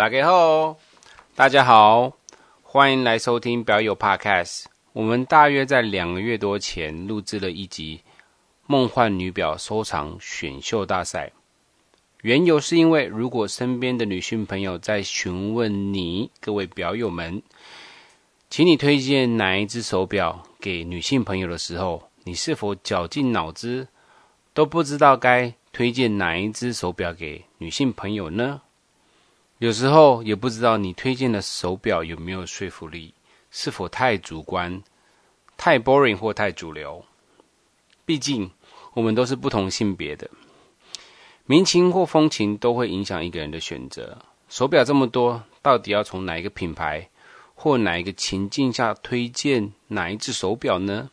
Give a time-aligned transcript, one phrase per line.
[0.00, 0.78] 大家好，
[1.36, 2.16] 大家好，
[2.62, 4.64] 欢迎来收听表友 Podcast。
[4.94, 7.98] 我们大约在两个月多前录制了一集
[8.66, 11.26] 《梦幻女表收藏选秀大赛》，
[12.22, 17.42] 缘由是因为如果身边的女性朋友在询问你各位表友们，
[18.48, 23.86] 请你推荐哪一只手表给女性朋友的时候，你是否绞尽脑汁
[24.54, 28.62] 都不知道该推荐哪一只手表给女性朋友呢？
[29.60, 33.12] 有时候也不知道你推荐的手表有没有说服力，
[33.50, 34.82] 是否太主观、
[35.58, 37.04] 太 boring 或太主流。
[38.06, 38.50] 毕竟
[38.94, 40.30] 我们都是不同性别的，
[41.44, 44.16] 民情或风情都会影响一个人的选择。
[44.48, 47.10] 手表这么多，到底要从哪一个品牌
[47.54, 51.10] 或哪一个情境下推荐哪一只手表呢？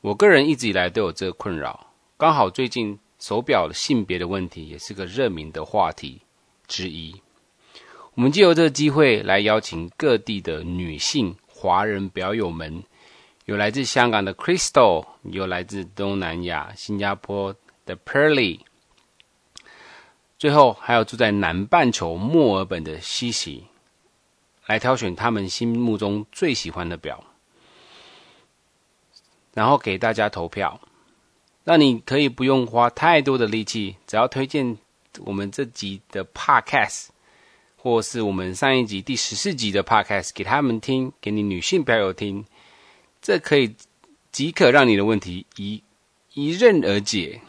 [0.00, 6.22] 我个人一直以来都有这个困扰，刚好最近手表性别的问题也是个热门的话题
[6.66, 7.20] 之一。
[8.16, 12.82] 我们借由这个机会来邀请各地的女性华人表友们，
[13.44, 18.60] 有来自香港的 Crystal，有来自东南亚新加坡的 Pearly，
[20.38, 23.66] 最后还有住在南半球墨尔本的西西
[24.64, 27.22] 来挑选他们心目中最喜欢的表，
[29.52, 30.80] 然后给大家投票。
[31.64, 34.78] 那你可以不用花太多的力气，只要推荐
[35.18, 37.08] 我们这集的 Podcast。
[37.86, 42.44] 或是我们上一集第十四集的 podcast 给他们听，给你女性表友听，
[43.22, 43.76] 这可以
[44.32, 45.84] 即可让你的问题一
[46.34, 47.40] 一刃而解。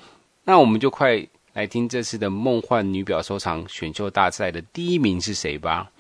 [0.43, 5.91] 那我们就快来听这次的梦幻女表收藏选秀大赛的第一名是谁吧。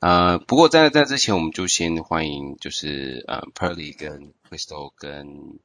[0.00, 5.58] 呃，不过在在之前，我们就先欢迎就是呃 Pearly 跟 Crystal 跟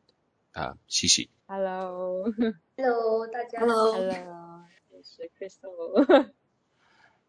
[0.53, 1.27] 呃 Cici。
[1.47, 6.31] Hello，Hello，大家好，Hello，我是 Crystal。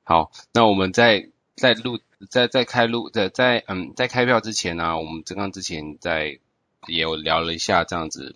[0.08, 6.38] 好，那我们在在录在在开录在在嗯在开票之前呢、啊，我们刚刚之前在
[6.86, 8.34] 也有聊了一下这样子，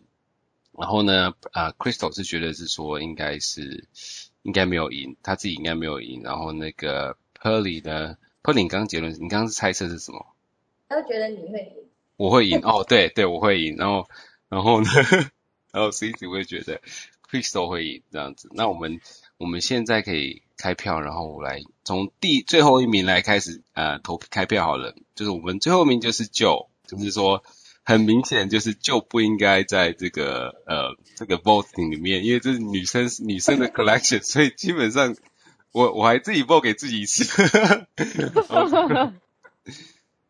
[0.78, 3.88] 然后呢，啊、呃、Crystal 是觉得是说应该是
[4.42, 10.26] 应该没有赢，他自己应该没有赢，然后那个 Pearly 呢，Pearly 你刚刚结论，你刚刚是猜测是什么？
[10.90, 14.06] 他觉得你会赢，我会赢哦，对对，我会赢，然后
[14.50, 14.90] 然后呢，
[15.72, 16.82] 然后 Cici 会觉得
[17.30, 19.00] Crystal 会赢这样子，那我们
[19.42, 20.42] 我们现在可以。
[20.58, 24.94] 开票，然后我来从第最后一名来开始，呃，投开票好了。
[25.16, 27.42] 就是我们最后一名就是 Joe，就是说
[27.82, 35.16] 很明显就是 Joe 不应该在这个呃这个 voting 里面，因为这是女生女生的 collection，所以基本上
[35.72, 37.24] 我我还自己 vote 给自己一次。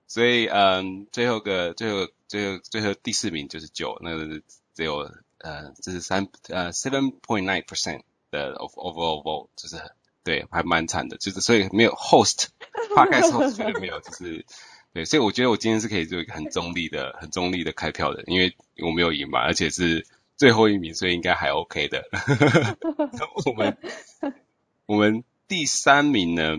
[0.08, 4.40] 所以嗯，最后个最后最后最后第四名就是 Joe，那个
[4.74, 8.00] 只有呃这是三呃 seven point nine percent
[8.32, 9.80] 的 of overall vote，就是。
[10.24, 14.46] 对，还蛮惨的，就是所以没有 host，podcast host 绝对没有，就是
[14.92, 18.54] 对，所以我觉得我今天是可以做一个很中立的、很中立的开票的，因为
[18.84, 20.06] 我没有赢嘛，而且是
[20.36, 22.04] 最后一名，所以应该还 OK 的。
[23.44, 23.76] 我们
[24.86, 26.56] 我们第三名呢，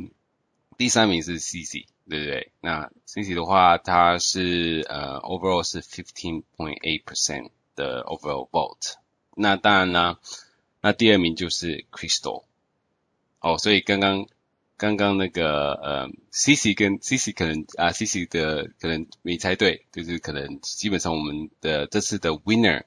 [0.77, 2.51] 第三名是 Cici，对不对？
[2.59, 8.95] 那 Cici 的话，它是呃 overall 是 fifteen point eight percent 的 overall vote。
[9.37, 10.17] 那当然呢，
[10.83, 12.43] 那第二名就是 Crystal。
[13.39, 14.27] 哦，所以刚刚
[14.75, 22.83] 刚刚那个呃，Cici 跟 Cici 可能啊，Cici 的可能没猜对，就是可能基本上我们的这次的 winner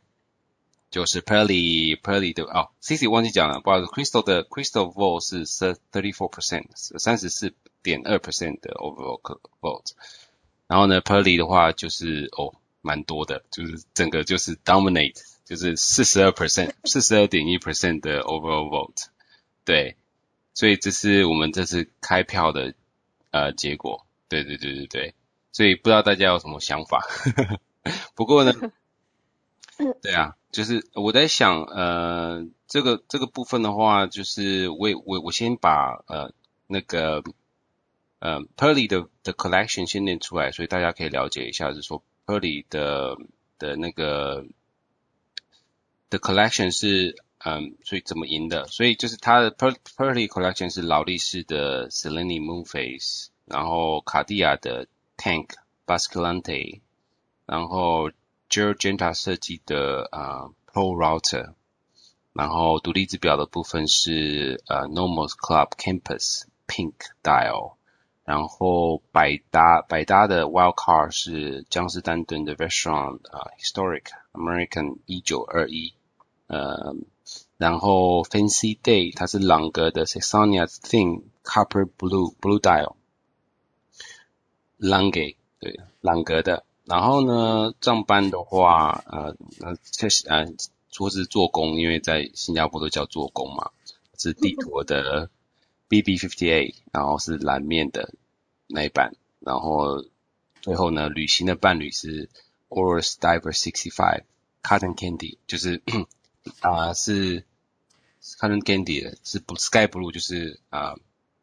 [0.90, 9.20] 就是 Pearly Pearly 的哦，Cici 忘记讲了，不好意思，Crystal 的 Crystal vote 是 thirty four percent，三十四点二 percent 的 overall
[9.60, 9.92] vote，
[10.66, 19.06] 然后呢，Pearly 的话就是哦，蛮多的，就是整个就是 dominate，就是四十二 percent，四十二点一 percent 的 overall vote，
[19.64, 19.96] 对。
[20.52, 22.72] 所以这是我们这次开票的
[23.30, 25.14] 呃结果，对对对对对，
[25.52, 27.06] 所以不知道大家有什么想法，
[28.16, 28.54] 不过呢，
[30.00, 36.32] 对啊，就是我在想呃这个这个部分的话，就是我我我先把呃
[36.66, 37.22] 那个
[38.20, 43.18] 呃 Pearly 的的 collection 先念出来，所以大家可以了解一下，就是说 Pearly 的
[43.58, 44.46] 的那个
[46.10, 47.16] 的 collection 是。
[47.38, 48.66] 嗯，所以怎么赢的？
[48.66, 55.50] 所以就是它的 Pearly Collection 是劳力士的 Selene Moonface，然后卡地亚的 Tank
[55.86, 56.80] Basculante，
[57.44, 58.10] 然后
[58.50, 61.52] Giorgenta 设计的啊、Pro Router，
[62.32, 67.75] 然后独立制表的部分是呃、Normos Club Campus Pink Dial，
[68.26, 74.02] 然后百搭百搭的 Wild Card 是江诗丹顿的 Restaurant 啊、uh, Historic
[74.32, 75.94] American 一九二一，
[76.48, 76.94] 呃。
[77.56, 82.96] 然后 Fancy Day 它是朗格的 Saxonia Thin Copper Blue Blue Dial。
[84.78, 86.64] Lange 对，朗格的。
[86.84, 90.46] 然后呢，上班的话，呃，那，确实，呃，
[90.90, 93.70] 说是做工，因为在新加坡都叫做工嘛，
[94.18, 95.30] 是帝陀的
[95.88, 98.14] BB58，然后是蓝面的
[98.66, 99.14] 那一版。
[99.40, 100.04] 然后
[100.60, 102.28] 最后呢，旅行的伴侣是
[102.68, 104.22] Oris Diver 65
[104.62, 105.82] Cotton Candy，就是
[106.60, 107.44] 啊、是
[108.40, 110.96] Cotton Candy 的，是 Sky Blue，就是啊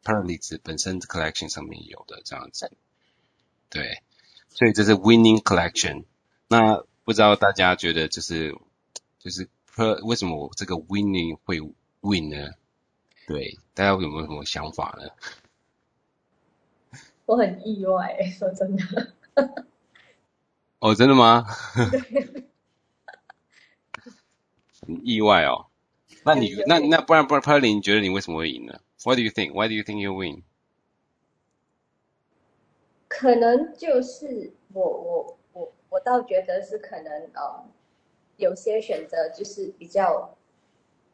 [0.04, 2.72] Pearly 本身 collection 上面有的这样子。
[3.70, 4.02] 对，
[4.50, 6.04] 所以这是 winning collection。
[6.50, 8.56] 那不知道大家觉得就是
[9.20, 11.60] 就是 per 为什么我这个 winning 会
[12.02, 12.52] win 呢？
[13.28, 15.10] 对，大家有没有什么想法呢？
[17.26, 19.14] 我很意外，说真的。
[20.80, 21.46] 哦，真的吗？
[24.86, 25.68] 很意外哦。
[26.26, 29.54] 那你那那不然不然 Pearly 你觉得你为什么会赢呢？What do you think?
[29.54, 30.44] Why do you think you win?
[33.08, 37.64] 可能就是我我我我倒觉得是可能呃，
[38.38, 40.36] 有些选择就是比较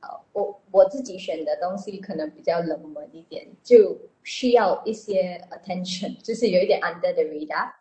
[0.01, 7.71] 呃，我我自己选的东西可能比较冷门一点，就需要一些 attention，就是有一点 under the radar，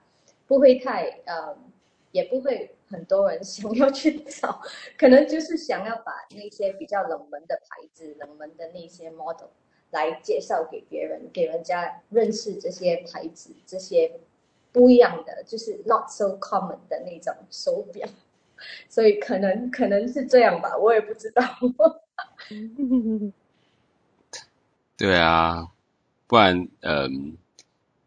[0.46, 1.56] 不会太呃，
[2.12, 4.60] 也不会很多人 想要去找，
[4.98, 9.48] 可能就是想要把那些比较冷门的牌子、冷门的那些 model。
[9.90, 14.20] 来介绍给别人，给人家认识这些牌子，这些
[14.70, 18.06] 不一样的，就是 not so common 的那种手表，
[18.90, 21.42] 所以可能可能是这样吧，我也不知道。
[24.96, 25.68] 对啊，
[26.26, 27.36] 不然，嗯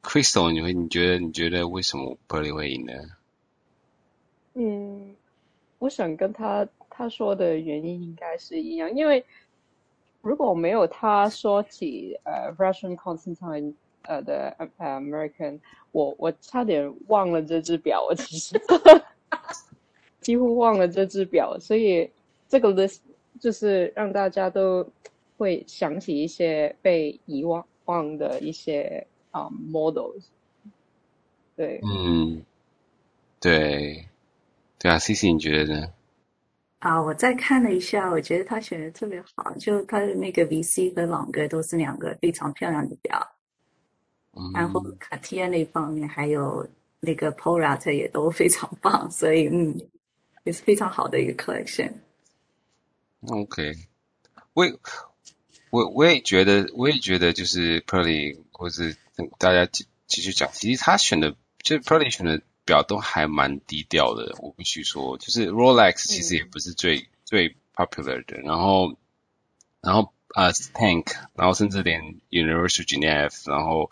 [0.03, 2.93] ，Crystal，你会你觉得你觉得为什么 Pearly 会赢呢？
[4.53, 5.15] 嗯，
[5.79, 9.23] 我想跟他他说的原因应该是一样，因为。
[10.23, 13.73] 如果没有他说起呃 Vacheron Constantine
[14.03, 15.59] 呃的 American，
[15.91, 18.61] 我我差点忘了这只表，我其实
[20.21, 22.07] 几乎忘了这只表，所以
[22.47, 22.99] 这个 list
[23.41, 24.87] 就是让大家都
[25.35, 30.21] 会想起一些被遗忘忘的一些啊、um, models。
[31.55, 32.41] 对，嗯，
[33.39, 34.05] 对，
[34.77, 35.87] 对啊，CC 你觉得呢？
[36.79, 43.35] 啊，我再看了一下，我觉得他选的特别好，就他的那个 VC 和朗格都是两个非常漂亮的表，
[44.33, 46.67] 嗯，然后卡地亚那方面还有
[46.99, 49.75] 那个 Porate 也都非常棒，所以嗯，
[50.43, 51.91] 也是非常好的一个 collection。
[53.27, 53.75] OK，
[54.53, 54.73] 我也
[55.69, 58.95] 我我也觉得，我也觉得就是 Pearly 或是
[59.37, 62.41] 大家继继续讲，其实他选的就是 Pearly 选的。
[62.63, 68.95] 表都还蛮低调的，我必须说，就是 Rolex 其实也不是最、嗯、最 popular 的，然后，
[69.81, 73.89] 然后呃、uh, Tank，然后甚至连 Universal Genève，然后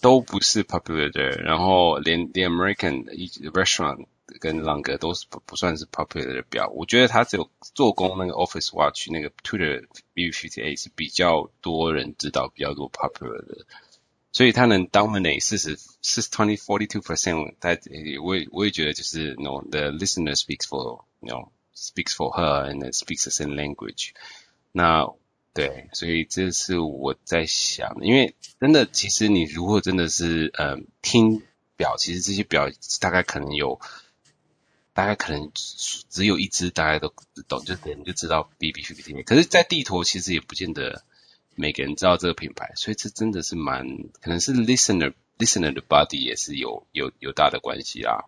[0.00, 3.04] 都不是 popular 的，然后连连 American
[3.52, 4.06] Vacheron
[4.40, 13.66] 跟朗格都是不不算是 popular 的表，我觉得它只有做工那个 Office Watch 那个 Tudor BB58 是比较多人知道，比较多 popular 的。
[14.32, 17.70] 所以他能 dominate 四十四 twenty forty two percent，他
[18.22, 24.10] 我也我也觉得就是 no the listener speaks for no speaks for her and speaks the same language。
[24.72, 25.06] 那
[25.54, 31.42] 对，所以这是我在想，因为真的，其实你如果真的是呃听
[31.78, 32.68] 表，其实这些表
[33.00, 33.80] 大概可能有，
[34.96, 37.12] 大概可能只有一只，大家都
[37.46, 39.22] 懂，就可能就知道 BB fifty。
[39.22, 41.04] 可是，在地图其实也不见得。
[41.58, 43.86] 每个人知道这个品牌，所以这真的是蛮
[44.20, 48.26] 可能是 listener listener 的 body 也是有有有大的关系啦，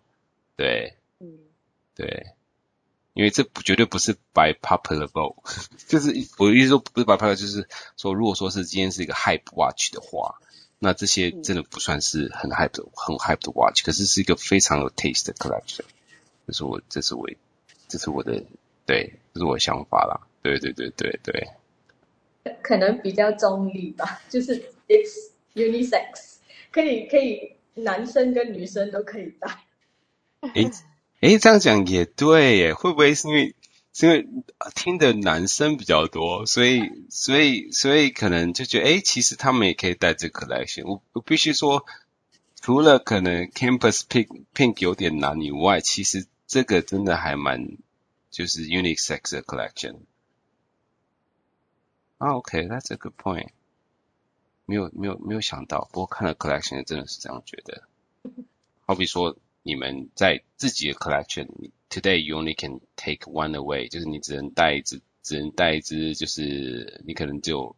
[0.55, 1.37] 对，嗯，
[1.93, 2.33] 对，
[3.13, 5.35] 因为这不绝对不是 by popular vote，
[5.87, 6.07] 就是
[6.39, 10.39] 我的意思说不是 by popular，就是说如果说是今天是一个 hype watch 的话，
[10.79, 15.83] 那这些真的不算是很 hype 的很 hype 的 watch，可是是一个非常有 taste 的 collection，
[16.49, 17.29] 这是我这是我
[17.87, 18.43] 这是我的
[18.87, 21.47] 对，这是我的想法啦，对对对对对。
[22.63, 26.37] 可能比较中立吧， 就是 it's unisex，
[26.71, 29.59] 可以可以男生跟女生都可以戴。
[30.55, 30.71] 诶
[31.21, 33.53] 诶，这样讲也对耶，会不会是因为
[33.93, 34.27] 是因为
[34.73, 40.87] 听的男生比较多，所以所以所以可能就觉得诶，其实他们也可以戴这个 collection。
[40.87, 41.85] 我我必须说，
[42.59, 47.77] 除了可能 campus pink pink 有点难以外，其实这个真的还蛮
[48.31, 49.97] 就是 unisex 的 collection。
[52.17, 53.49] 啊、oh，OK，that's、okay, a good point。
[54.65, 57.83] 没有没有没有想到，不过看了 collection 真的是这样觉得。
[58.87, 67.75] 好比说，你们在自己的 collection，today you only can take one away，就是你只能带一只只能带一只，就是你可能就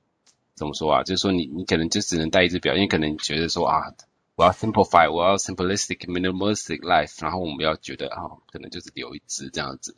[0.56, 1.04] 怎么说啊？
[1.04, 3.94] 就是说你你可能就只能带一只表，因为可能觉得说啊，
[4.36, 9.96] 我要 simplify，我要 simplistic minimalistic life，然后我们要觉得啊，可能就是留一只这样子。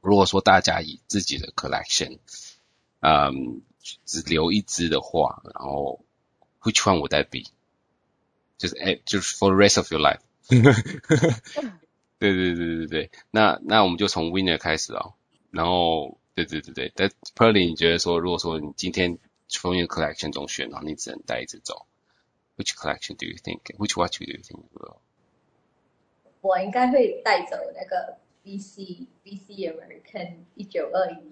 [0.00, 2.18] 如果说大家以自己的 collection，
[3.00, 3.62] 嗯，
[4.04, 6.04] 只留一只的话，然后
[6.62, 7.50] which one would that be？
[8.56, 10.20] 就是哎，就是 for the rest of your life。
[12.18, 15.12] 对对对对对，那那我们就从 winner 开始哦。
[15.50, 19.18] 然后，对对对对，但 Pearly 你觉得说，如果说你今天
[19.48, 21.86] 从一个 collection 中选，然后你只能带一只走
[22.57, 24.63] ，which collection do you think？Which watch do you think？
[26.41, 28.17] 我应该会带走那个。
[28.43, 31.31] VC VC American 一九二一。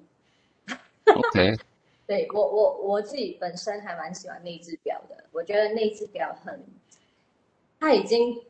[1.11, 1.57] OK。
[2.05, 6.63] 对我我我自己本身还蛮喜欢那只表的，我觉得那只表很，
[7.79, 8.43] 它已经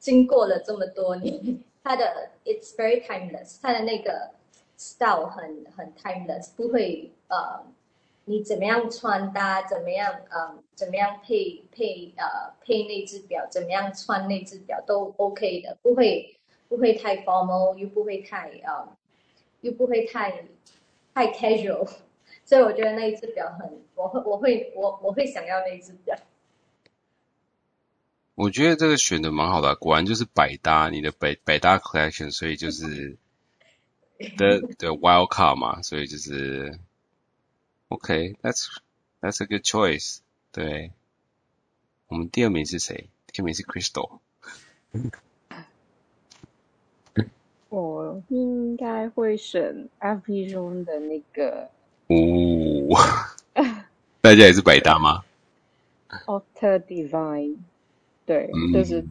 [0.00, 4.32] 经过了这么多年，它的 It's very timeless，它的那个
[4.76, 7.64] style 很很 timeless，不会呃，
[8.24, 16.31] 你怎么样穿搭，怎么样呃， 怎么样配配呃配那只表，怎么样穿那只表都 OK 的，不会。
[16.67, 18.97] 不会太 formal，又不会太啊、呃，
[19.61, 20.45] 又不会太
[21.13, 21.87] 太 casual，
[22.43, 26.17] 所以我觉得那一只表很，我会我会我我会想要那一只表。
[28.33, 33.15] 我觉得这个选的蛮好的，果然就是百搭，你的百百搭 collection，所以就 是
[34.17, 36.79] the the wild card 嘛，所以就是
[37.89, 38.75] OK，that's
[39.21, 40.17] that's a good choice。
[40.55, 40.89] 对，
[42.07, 43.09] 我们第二名是谁？
[43.27, 44.19] 第二名是 Crystal。
[47.67, 51.69] 我应该会选 FP 中的那个。
[52.07, 52.15] 哦，
[54.21, 55.25] 大家也是百搭吗
[56.55, 57.57] Divine，
[58.25, 59.05] 对，嗯、就是，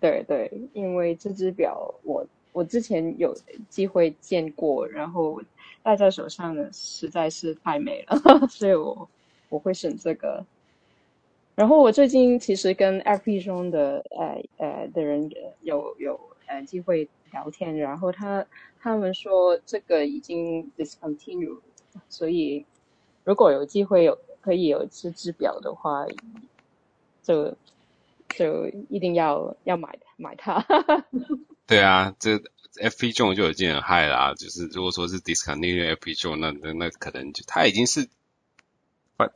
[0.00, 3.32] 对对，因为这只表我我之前有
[3.68, 5.40] 机会见过，然后
[5.84, 9.08] 戴在手上的实在是太美了，所以我
[9.50, 10.44] 我会选这个。
[11.54, 15.30] 然后我最近其实跟 FP 中的呃呃的人
[15.62, 17.08] 有有呃机会。
[17.34, 18.46] 聊天，然后他
[18.80, 21.58] 他们说这个已经 discontinue，
[22.08, 22.64] 所以
[23.24, 26.06] 如果有机会有可以有这只表的话，
[27.24, 27.56] 就
[28.28, 30.64] 就一定要要买买它。
[31.66, 32.40] 对啊，这
[32.80, 38.08] FP 中就有件很嗨啦，就是如果说是 discontinue FP 中那那那可能就它已经是
[39.18, 39.32] five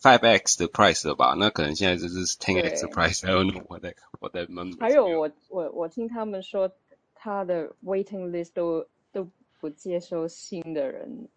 [0.00, 1.34] five x 的 price 了吧？
[1.38, 3.26] 那可能现在就是 ten x 的 price。
[3.26, 4.72] I don't know 我在我在闷。
[4.78, 6.70] 还有我我我听他们说。
[7.22, 9.28] 他的 waiting list 都都
[9.60, 11.28] 不接受新的人，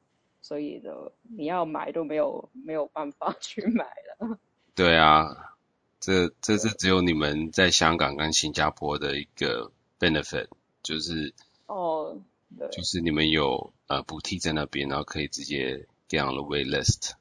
[0.41, 3.83] 所以就你要买都没有没有办法去买
[4.17, 4.39] 了。
[4.75, 5.57] 对啊，
[5.99, 10.47] 这这是只有你们在香港跟新加坡的一个 benefit，
[10.81, 11.33] 就是
[11.65, 12.17] 哦，
[12.57, 17.11] 对，就是你们有呃补贴在那边，然后可以直接 get on the wait list。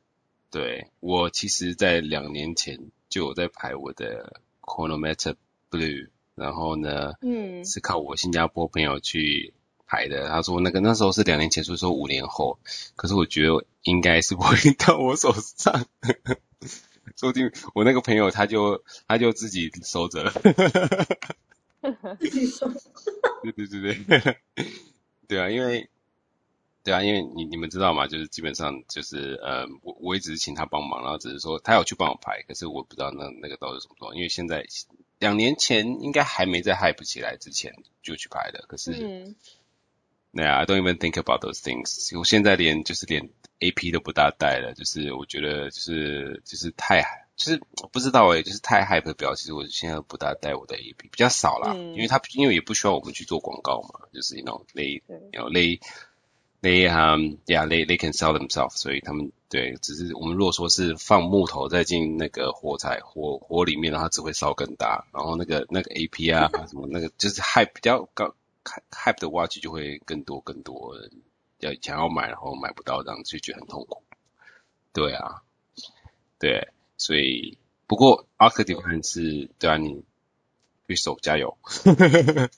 [0.53, 2.79] 对，我其实在两年前
[3.09, 5.35] 就有在排我的 Chronometer
[5.69, 6.11] Blue。
[6.35, 9.53] 然后呢，嗯，是靠我新加坡朋友去
[9.87, 10.31] 排的。
[10.31, 12.59] 他说那个那时候是两年前，所以说五年后。
[12.97, 15.85] 可是我觉得应该是不会 到我手上，
[17.17, 20.33] 说不定我那个朋友他就他就自己收着了。
[22.19, 22.73] 自己收。
[23.43, 24.37] 对对对对，
[25.29, 25.91] 对啊，因为
[26.85, 28.07] 对啊，因为你你们知道吗？
[28.07, 34.65] 就是基本上就是呃，我我也只是请他帮忙，然后只是说他有去帮我排，可是我不知道那那个到底是什么状况，因为现在。
[35.19, 37.73] 两年前应该还没在 hype 起来之前
[38.03, 39.37] 就去拍的，可是，嗯，
[40.35, 42.19] 对啊，I don't even think about those things。
[42.19, 47.61] 我现在连就是连 AP 都不大带了，就是我觉得就是就是太就是
[47.93, 55.81] 不知道诶，就是太 hype 的表，其实我现在不大带我的 AP，比较少啦，嗯，因为他因为也不需要我们去做广告嘛，就是那种 they you know they
[56.63, 59.31] they um yeah they they can sell themselves，所以他们。
[59.53, 65.05] 对，只是我们如果说是放木头再进那个火柴火火里面，然后它只会烧更大。
[65.13, 68.35] 然后那个那个 AP 啊什么那个就是 hype 比较高
[68.91, 71.13] ，hype 的 watch 就会更多更多人
[71.59, 74.03] 要想要买，然后买不到，这样就觉得很痛苦。
[74.95, 75.43] 对啊，
[76.39, 80.03] 对，所以不过 Opta Divine 是对啊，你
[80.87, 81.59] Crystal 加油。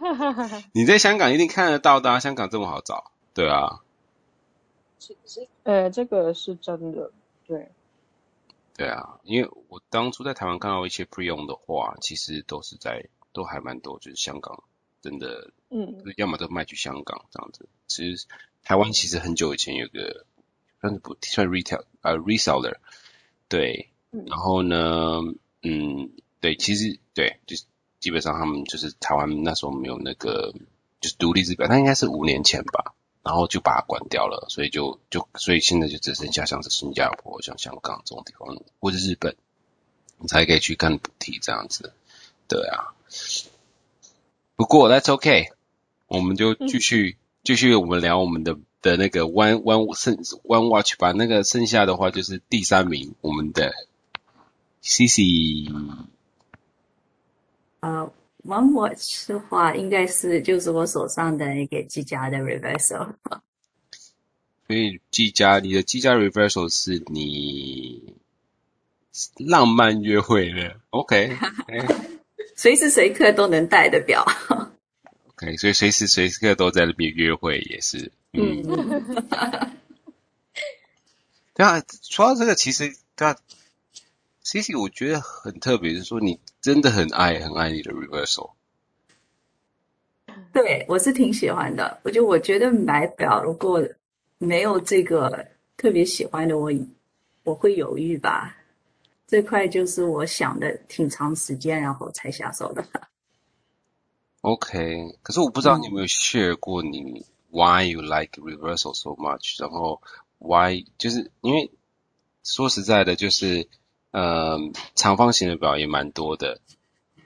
[0.74, 3.12] 你在香港一定看得到的啊，香港这么好找。
[3.34, 3.80] 对啊。
[4.98, 7.10] 其实，呃，这个是真的，
[7.46, 7.70] 对，
[8.76, 14.62] 对啊，因为我当初在台湾看到一些 pre-owned 的话，其实都是在，都还蛮多，就是香港
[15.00, 17.66] 真的，嗯，要么都卖去香港这样子。
[17.86, 18.26] 其实
[18.62, 20.26] 台湾其实很久以前有个，
[20.82, 22.76] 算是不算 retail 呃 reseller，
[23.48, 25.22] 对，嗯，然后呢，
[25.62, 26.10] 嗯，
[26.40, 27.64] 对，其实对，就是
[28.00, 30.52] 基本上他们就是台湾那时候没有那个
[31.00, 32.94] 就是独立资本，那应该是五年前吧。
[33.22, 39.36] 然后就把它关掉了，所以就就所以现在就只剩下像是新加坡、像香港这种地方，或者日本，
[40.18, 41.92] 你才可以去看补体这样子。
[42.48, 42.94] 对啊，
[44.56, 45.52] 不过 That's OK，
[46.08, 53.72] 我们就继续、嗯、继续我们聊我们的的那个 One One 剩 One Watch 吧，那个剩下的话就是第三名我们的
[54.82, 55.70] Cici。
[57.80, 58.12] 呃、
[58.44, 63.14] uh,，One Watch 的话应该是就是我手上的那个积家的 Reversal。
[64.66, 68.14] 所以积家，你的积家 Reversal 是你
[69.38, 71.36] 浪漫约会的，OK？.
[72.54, 74.24] 随时随刻都能戴的表
[75.28, 78.62] ，OK，所以随时随刻都在那边约会也是，嗯，
[81.54, 83.36] 对啊，说到这个，其实对啊
[84.50, 88.50] ，Cici 我觉得很特别，是说你真的很爱很爱你的 Reversal，
[90.52, 93.80] 对，我是挺喜欢的，我就我觉得买表如果
[94.38, 96.72] 没有这个特别喜欢的，我
[97.44, 98.56] 我会犹豫吧。
[99.28, 102.84] 这块就是我想的挺长时间，然后才下手的。
[104.40, 110.02] OK，可是我不知道你有没有 share 过你 why you like reversal so much，然后
[110.38, 111.70] why 就是因为
[112.42, 113.68] 说实在的，就是
[114.10, 114.58] 呃
[114.94, 116.60] 长方形的表也蛮多的，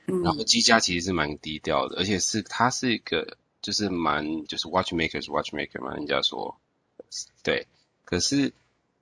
[0.07, 6.59] 嗯、然后积家其实是蛮低调的，而且是它是一个就是蛮就是 watchmaker 是 watchmaker 嘛，人家说
[7.43, 7.67] 对，
[8.05, 8.53] 可是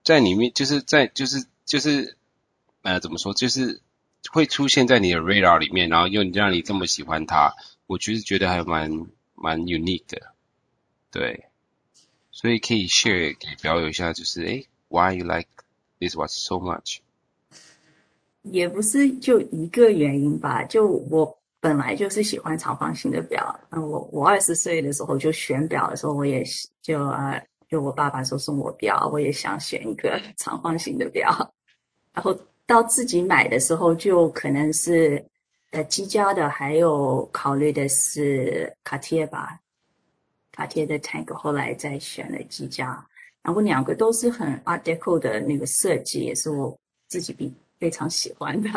[0.03, 2.17] 在里面就是在就是就是。
[2.85, 3.33] 呃，怎么说？
[3.33, 3.81] 就是
[4.33, 7.55] 会出现在你的 radar 里面，然后又让你这么喜欢它，
[7.87, 10.35] 我其实觉得还蛮蛮 unique 的，
[11.13, 11.45] 对。
[12.33, 15.49] 所以可以 share 给表友一下，就是诶，why you like
[16.01, 16.99] this watch so much？
[18.43, 23.59] 也不是就一个原因吧，就我本来就是喜欢长方形的表。
[23.71, 26.45] 那我我二十岁的时候就选表的时候，我也
[26.81, 31.53] 就啊，就我爸爸说送我表，我也想选一个 长方形的表，
[32.13, 32.37] 然后。
[32.65, 35.23] 到自己买的时候，就可能是
[35.73, 39.59] 呃积家的，还有考虑的是卡贴吧，
[40.53, 43.05] 卡贴的 Tank，后来再选了积家，
[43.43, 46.79] 然后两个都是很 Art Deco 的那个设计，也是我
[47.09, 47.53] 自己比
[47.83, 48.71] 非常喜欢的。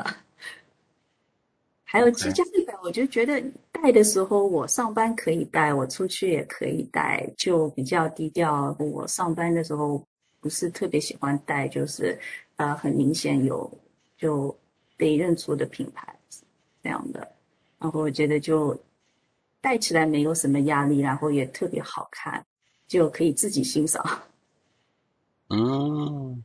[1.83, 3.39] 还有积家的表，我就觉得
[3.71, 8.75] 戴的时候，我上班可以戴，我出去也可以戴，就比较低调。
[8.79, 10.03] 我上班的时候
[10.39, 12.19] 不是特别喜欢戴，就是。
[12.57, 13.69] 呃，很明显有
[14.17, 14.57] 就
[14.95, 16.17] 被认出的品牌
[16.81, 17.19] 这样的，
[17.77, 18.73] 然后我觉得就
[19.59, 22.45] 戴起来没有什么压力，然后也特别好看，
[22.87, 24.01] 就可以自己欣赏。
[25.51, 26.41] 嗯，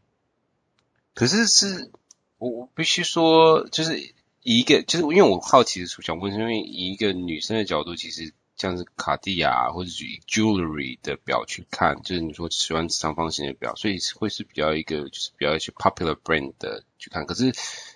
[1.15, 1.93] 可是是
[2.41, 4.01] 我我必须说，就是
[4.43, 8.35] 以一个就是因为我好奇的想问，因为以一个女生的角度，其实。
[8.57, 17.25] 像是卡地亚或者是 jewelry 的表去看，就是你说喜欢长方形的表，所以会是比较一个就是比较一些 popular brand 的去看。
[17.25, 17.55] 可是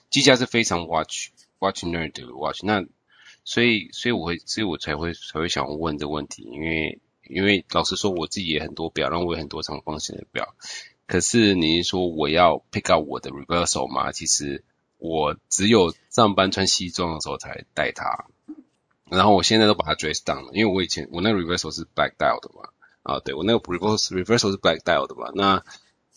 [0.08, 1.28] 积家是非常 watch
[1.58, 2.82] watch nerd 的 watch，那
[3.44, 10.54] 所以所以我会所以我才会才会想问这个问题，因为因为老实说我自己也很多表，然后我有很多长方形的表。
[11.06, 14.12] 可是你说我要 pick out 我的 reversal 吗？
[14.12, 14.64] 其实
[14.98, 18.26] 我只有上班穿西装的时候才戴它。
[19.10, 22.70] 然后我现在都把它 dress down 了，因为我以前我那个 reversal 是 black dial 的嘛，
[23.02, 25.62] 啊，对，我那个 reversal reversal 是 black dial 的嘛，那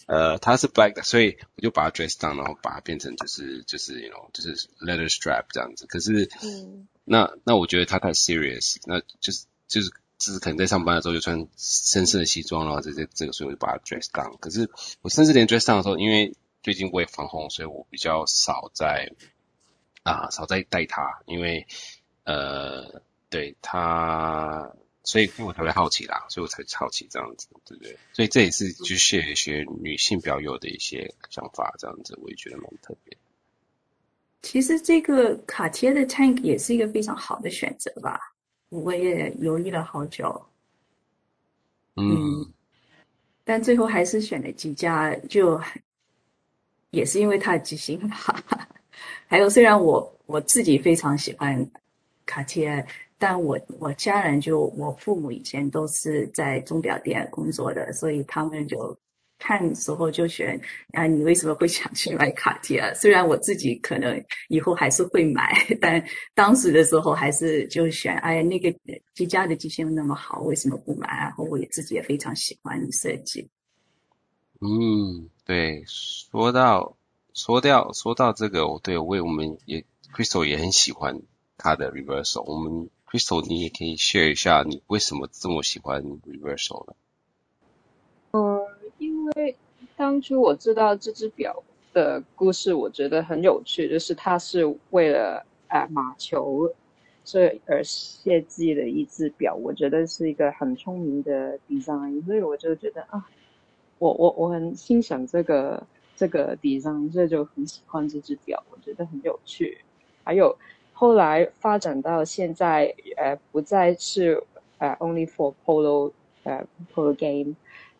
[0.07, 5.85] 呃它是 black，所以我就把它 dress down，然后把它变成就是就是 you know 就是 leather strap 这样子。
[5.85, 14.37] 可是，嗯，那那我觉得它太 serious，那就是就是就是可能在上班的时候就穿深色的西装，然后这这这个，所以我就把它 dress down。
[14.39, 14.69] 可是
[15.01, 19.13] 我甚至连 dress down 的时候，因为最近我也防红，所以我比较少在
[20.03, 21.65] 啊少在戴它，因为。
[22.29, 24.69] 呃，对他，
[25.01, 27.97] 所以我才会好奇啦，所以我才好奇这样子，对不对？
[28.11, 33.15] 所以这也是就是一些女性表友的一些想法，这样子我也觉得蛮特别。
[34.41, 38.19] 其实这个卡贴的 Tank 也是一个非常好的选择吧，
[38.69, 40.45] 我也犹豫了好久。
[41.95, 42.53] 嗯，嗯，
[43.43, 45.59] 但最后还是选了几家，就
[46.91, 48.17] 也是因为它的机芯吧。
[49.27, 51.69] 还有，虽然我我自己非常喜欢。
[52.29, 52.85] 卡地亚，
[53.17, 58.93] 但我我家人就我父母以前都是在钟表店工作的，所以他们就
[59.39, 60.59] 看的时候就选
[60.93, 62.93] 啊，你为什么会想去买卡地亚？
[62.93, 68.73] 虽然我自己可能以后还是会买，但当时的时候还是就选哎，那个
[69.13, 71.07] 积家的机芯那么好，为什么不买？
[71.07, 73.47] 然后我也自己也非常喜欢设计。
[74.59, 76.97] 嗯，对，说到
[77.33, 81.21] 说到说到这个，对，我也我们也 Crystal 也很喜欢。
[81.59, 86.93] 它的 reversal，我们 Crystal，你也可以 share 一下，你为什么这么喜欢 reversal 呢？
[89.37, 89.55] 因为
[89.95, 91.61] 当初我知道这只表
[91.93, 96.67] 的故事，我觉得很有趣，就是它是为了啊马球
[97.23, 103.23] 所以而设计的一只表，我觉得是一个很聪明的 design，所以我就觉得啊，
[103.99, 105.83] 我我我很欣赏这个
[106.15, 109.77] 这个 design，所以就很喜欢这只表，我觉得很有趣。
[110.23, 110.57] 还有
[110.93, 114.43] 后来发展到现在，呃，不再是
[114.79, 116.11] 呃 only for polo，
[116.43, 117.53] 呃 polo game。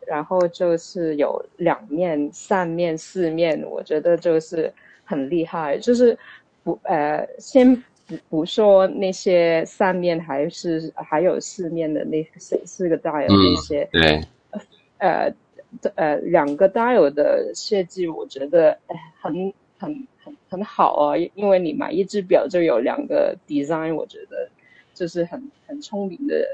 [0.08, 4.72] 然后就是有两面、三面、四面，我觉得就是
[5.04, 5.76] 很厉害。
[5.76, 6.18] 就是
[6.64, 14.24] 不呃，先不不说那些三面还是还有四面的那四四个 dial 那些，嗯、对，
[14.96, 15.34] 呃
[15.96, 18.78] 呃两个 dial 的设计，我觉得
[19.20, 21.16] 很很很很好啊。
[21.34, 24.48] 因为你买一只表就有两个 design，我觉得
[24.94, 26.44] 就是很很聪明的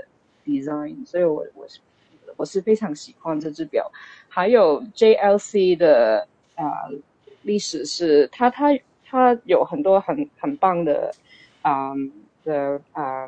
[0.45, 1.79] design，所以我我是。
[2.37, 3.91] 我是非常喜欢这只表，
[4.29, 6.99] 还有 JLC 的啊、呃、
[7.43, 11.13] 历史是它它它有很多很很棒的
[11.63, 12.13] 啊、嗯、
[12.45, 13.27] 的啊、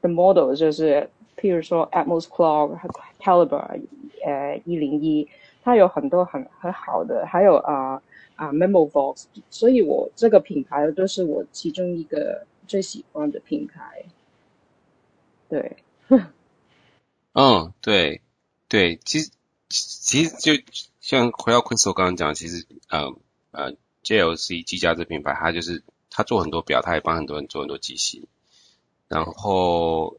[0.00, 2.78] 的 model，就是譬如说 Atmos Clock、
[3.20, 3.80] Caliber
[4.24, 5.28] 呃一零一，
[5.62, 8.02] 它有很多很很好的，还有啊
[8.36, 14.04] 啊 Memovox，所以我这个品牌都是我其中一个最喜欢的品牌，
[15.48, 15.76] 对。
[17.40, 18.20] 嗯，对，
[18.66, 19.30] 对，其实
[19.68, 20.60] 其实就
[21.00, 23.14] 像回到昆士，我刚刚讲，其实呃
[23.52, 28.26] 呃 JLC 积家这品牌，它就是它做很多表，它也帮很多人做很多机芯，
[29.06, 30.18] 然后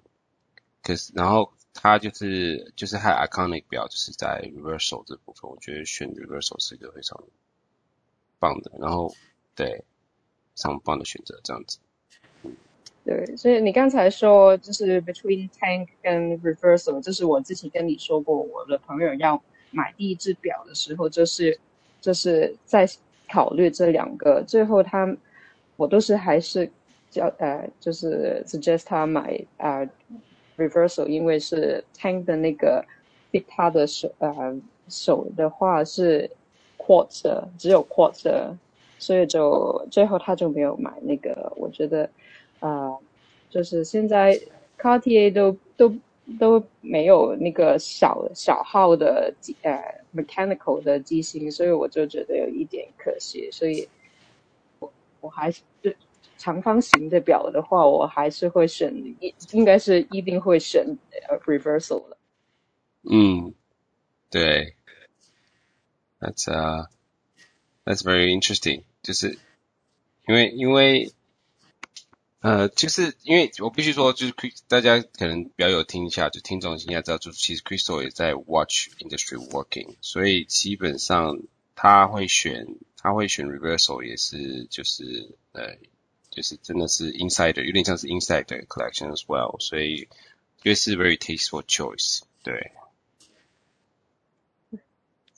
[0.81, 7.21] 可是然后它就是就是还 iconic 表，就是在 Reversal 这部分，我觉得选 Reversal 是一个非常
[8.39, 9.13] 棒的，然后
[9.55, 9.83] 对，非
[10.55, 11.79] 常棒的选择，这样子。
[13.09, 19.41] 对，所以你刚才说就是 between tank 跟 reversal，就是我之前跟你说过，我的朋友要
[19.71, 21.59] 买第一只表的时候，就是
[21.99, 22.87] 就是在
[23.27, 25.17] 考虑这两个，最后他
[25.75, 26.69] 我都是还是
[27.09, 29.89] 叫呃，就是 suggest 他买啊、呃、
[30.57, 32.85] reversal，因为是 tank 的那个
[33.31, 34.55] fit 他的手呃
[34.87, 36.29] 手的话是
[36.77, 38.55] quarter，，只有 quarter，，
[38.99, 42.07] 所以就最后他就没有买那个，我觉得。
[42.59, 42.99] 啊、呃，
[43.49, 44.39] 就是现在
[44.77, 45.95] Cartier 都都
[46.39, 49.81] 都没有那个小小号的呃
[50.13, 53.49] mechanical 的机芯，所以我就觉得有一点可惜。
[53.51, 53.87] 所以
[54.79, 54.91] 我
[55.21, 55.63] 我还是
[56.37, 60.85] 长方形的表的话，我还是会选，应应该是一定会选
[61.45, 62.17] reversal 的。
[63.03, 63.53] 嗯，
[64.29, 64.75] 对
[66.19, 66.87] ，That's uh
[67.85, 69.37] that's very interesting，就是
[70.27, 71.11] 因为因为。
[72.41, 74.33] 呃，就是因为我必须说，就是
[74.69, 81.39] 大家可能比较有听一下，就听众应该知道，就其实 Crystal 也在 Watch Industry working，所以基本上
[81.75, 85.75] 他会选他会选 Reversal 也是就是呃
[86.29, 90.07] 就是真的是 Insider，有点像是 Insider Collection as well，所以
[90.63, 92.71] 也是 very tasteful choice，对。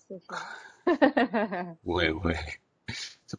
[0.07, 1.77] 谢谢。
[1.81, 2.35] 不会不会。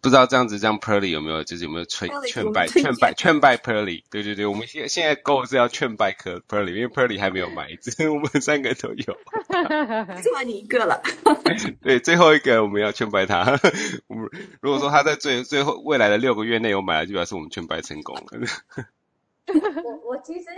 [0.01, 4.03] 不知道这样子这样 Pearly 有没有就是有没有劝劝败劝败劝败 Pearly？
[4.11, 9.05] 对对对，我们现现在 Go 是要劝败 Pearly，因为 Pearly 还没有买，只 是我们三个都有，
[10.23, 11.03] 就买你一个了。
[11.83, 13.59] 对，最后一个我们要劝败他。
[14.07, 18.23] 我们如果说他在最最后未来的六个月内有买了，就表示我们劝败成功了。
[19.85, 20.49] 我我其实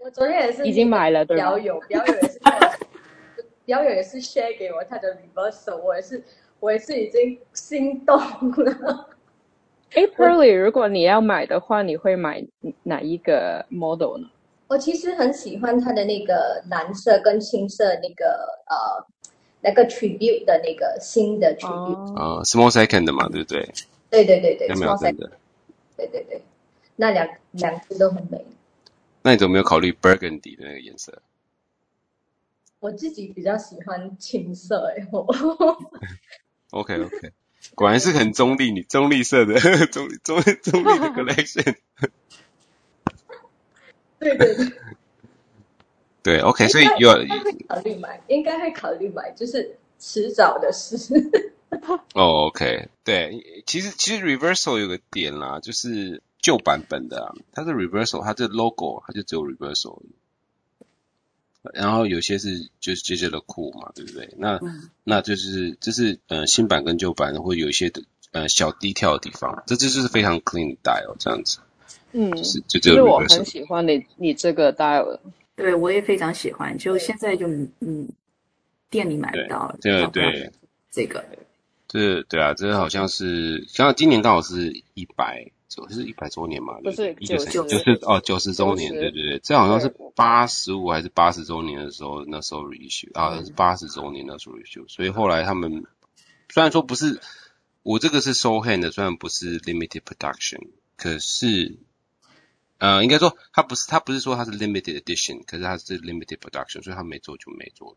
[0.00, 2.38] 我昨天也是已经买了，表友表友也是
[3.64, 6.22] 表友也是 share 给我他的 Reversal，我也是。
[6.60, 9.08] 我也是已经心动了。
[9.94, 12.46] 哎，Pearly，如果你要买的话，你会买
[12.84, 14.30] 哪一个 model 呢？
[14.68, 19.04] 我其实很喜欢它的那个蓝色跟青色那个呃
[19.62, 22.14] 那个 tribute 的那个新的 tribute。
[22.14, 23.68] 啊、哦、，small second 的嘛，对不对？
[24.10, 25.30] 对对对对，small second。
[25.96, 26.40] 对对对，
[26.94, 28.44] 那两两只都很美。
[29.22, 31.20] 那你怎么没有考虑 burgundy 的那个颜色？
[32.78, 35.26] 我自己比较喜欢青色，哎，我。
[36.70, 37.32] OK OK，
[37.74, 41.76] 果然是很中立，你中立色的 中中中立的 collection。
[44.18, 44.72] 对对对，
[46.22, 51.30] 对 OK，所以有应该会考虑买，应该会考虑买，就是迟早的事。
[52.14, 60.02] 哦、oh,，OK，对，其实其实 Reversal 有个点啦，就是旧版本的、啊，它是 Reversal，它这 logo 它就只有 Reversal。
[61.74, 64.28] 然后有些是就是接着的酷嘛，对不对？
[64.38, 71.58] 那、嗯、那就是就是呃新版跟旧版会有一些的呃小低跳的地方，这这就是非常 clean dial 这样子。
[72.12, 73.04] 嗯，就是就这个。
[73.04, 75.18] 我很喜欢你你这个 dial，
[75.54, 76.76] 对我也非常喜欢。
[76.78, 77.46] 就现在就
[77.80, 78.08] 嗯
[78.88, 79.76] 店里买不到。
[79.80, 80.50] 对对，
[80.90, 81.24] 这个，
[81.86, 85.50] 这对啊，这好像是像今年刚好是一百。
[85.70, 95.84] 就是一百周年嘛，不是九十就是哦九十周年，对对对，这好像是八十五还是八十周年的时候，那时候 reissue 啊，是八十周年那时候 reissue，所以后来他们
[96.48, 97.20] 虽然说不是
[97.84, 101.76] 我这个是 sole hand 的，虽然不是 limited production，可是
[102.78, 107.96] 呃应该说它不是它不是说它是 limited edition，可是它是 limited production，所以它没做就没做，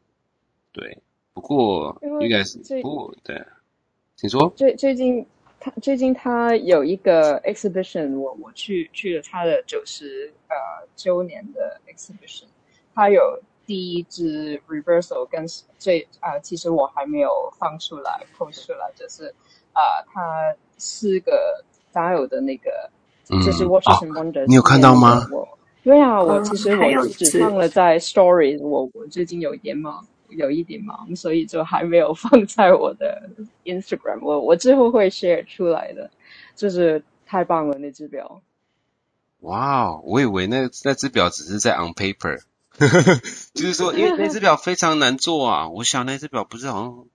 [0.72, 1.02] 对，
[1.34, 3.44] 不过应该是不过对，
[4.16, 4.54] 请说。
[4.56, 5.26] 最最近。
[5.64, 10.56] 他最近他有一个 exhibition，我我去去了他的九十呃
[10.98, 12.44] 周年的 exhibition，
[12.94, 15.46] 他有第一支 reversal 跟
[15.80, 19.34] 最啊、呃，其实我还没有放出来 post 出来，就是
[19.72, 22.90] 啊、呃，他四个 style 的那个，
[23.30, 25.26] 嗯、就是 Watches and Wonders，你有看到吗？
[25.32, 25.48] 我
[25.82, 30.06] 对啊，我其实我只放了在 story，我我最近有一点忙。
[30.38, 33.30] 有一点忙，所以就还没有放在我的
[33.66, 34.40] Instagram 我。
[34.40, 36.10] 我我之后会 share 出来的，
[36.56, 38.42] 就是太棒了那只表。
[39.40, 42.42] 哇哦，我以为那那只表只是在 on paper，
[43.54, 45.70] 就是说因为那只表非常难做啊。
[45.70, 47.06] 我想那只表不是好像，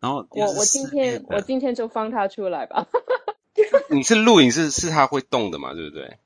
[0.00, 2.86] 然后我我今天我今天就放它出来吧。
[3.90, 5.74] 你是录影是是它会动的嘛？
[5.74, 6.18] 对不对？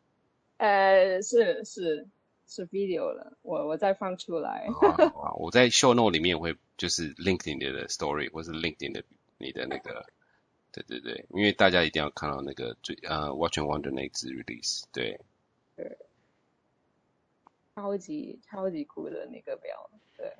[0.59, 2.07] 呃，是是。
[2.49, 4.67] 是 video 了，我我再放出来。
[5.15, 9.05] 哇，我在 show note 里面会就是 LinkedIn 的 story 或是 LinkedIn 的
[9.37, 10.07] 你的那个，
[10.73, 15.21] 对对对，因为大家一定要看到那个最呃 Watch and Wonder 那支 release，对。
[15.77, 15.99] 对。
[17.75, 20.33] 超级超级酷的那个表，对。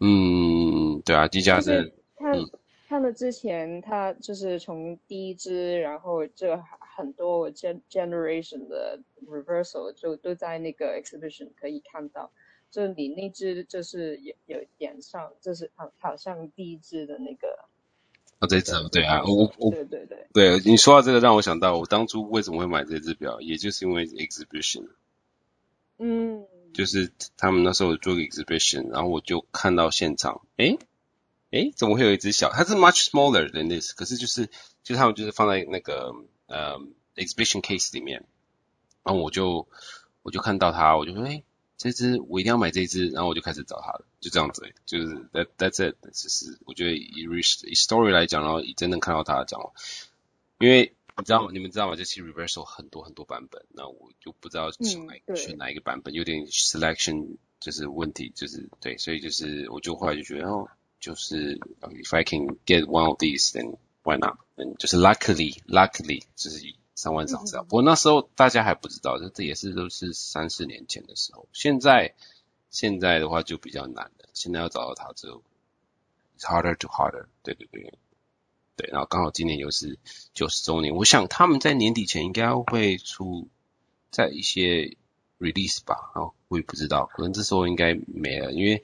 [0.00, 1.92] 嗯，对啊，机架是。
[2.16, 2.32] 他
[2.88, 6.60] 他们之前他就是从第一支，然后这。
[6.98, 12.28] 很多 gen generation 的 reversal 就都在那个 exhibition 可以看到，
[12.72, 17.56] 就你那只就是有有点像，就是好好像第一支的那个。
[18.40, 24.88] 哦，这只对啊，我我对对对，对你说到这个让我想到，我当初为什么会买这只表，也就是因为 exhibition。
[25.98, 26.44] 嗯。
[26.74, 30.78] 就是他们那时候做个 exhibition，然后我就看到现场，诶
[31.50, 32.50] 诶怎么会有一只小？
[32.50, 34.46] 它是 much smaller than this，可是就是
[34.82, 36.14] 就是他们就是放在那个。
[36.50, 38.24] 呃、um,，exhibition case 里面，
[39.02, 39.68] 然后我就
[40.22, 41.42] 我就看到它，我就说，哎，
[41.76, 49.60] 这只我一定要买这只，然后我就开始找它了，就这样子，就是 that that's it，就是我觉得以以 story 来讲，然后以真正看到它来讲，
[50.58, 51.50] 因为你知道吗？
[51.52, 51.96] 你们知道吗？
[51.96, 60.66] 这期 reversal 很多很多版本，那我就不知道选哪、嗯、选哪一个版本，有点 selection 就是问题，就是对，所以就是我就后来就觉得，哦，
[61.00, 64.38] 就是 if I can get one of these，then why not？
[64.56, 67.62] 嗯，就是 luckily，luckily，就是以三万上下。
[67.62, 71.46] 不过那时候大家还不知道，这这也是都是三四年前的时候。
[71.52, 72.14] 现在，
[72.70, 74.28] 现在的话就比较难了。
[74.34, 75.42] 现在要找到它就
[76.36, 77.26] it's harder to harder。
[77.42, 77.94] 对对对，
[78.76, 78.90] 对。
[78.90, 79.98] 然后刚好今年又是
[80.34, 83.48] 九十周年，我想他们在年底前应该会出
[84.10, 84.96] 在一些
[85.38, 86.10] release 吧。
[86.14, 88.82] 然后我也不知道，可能这时候应该没了，因为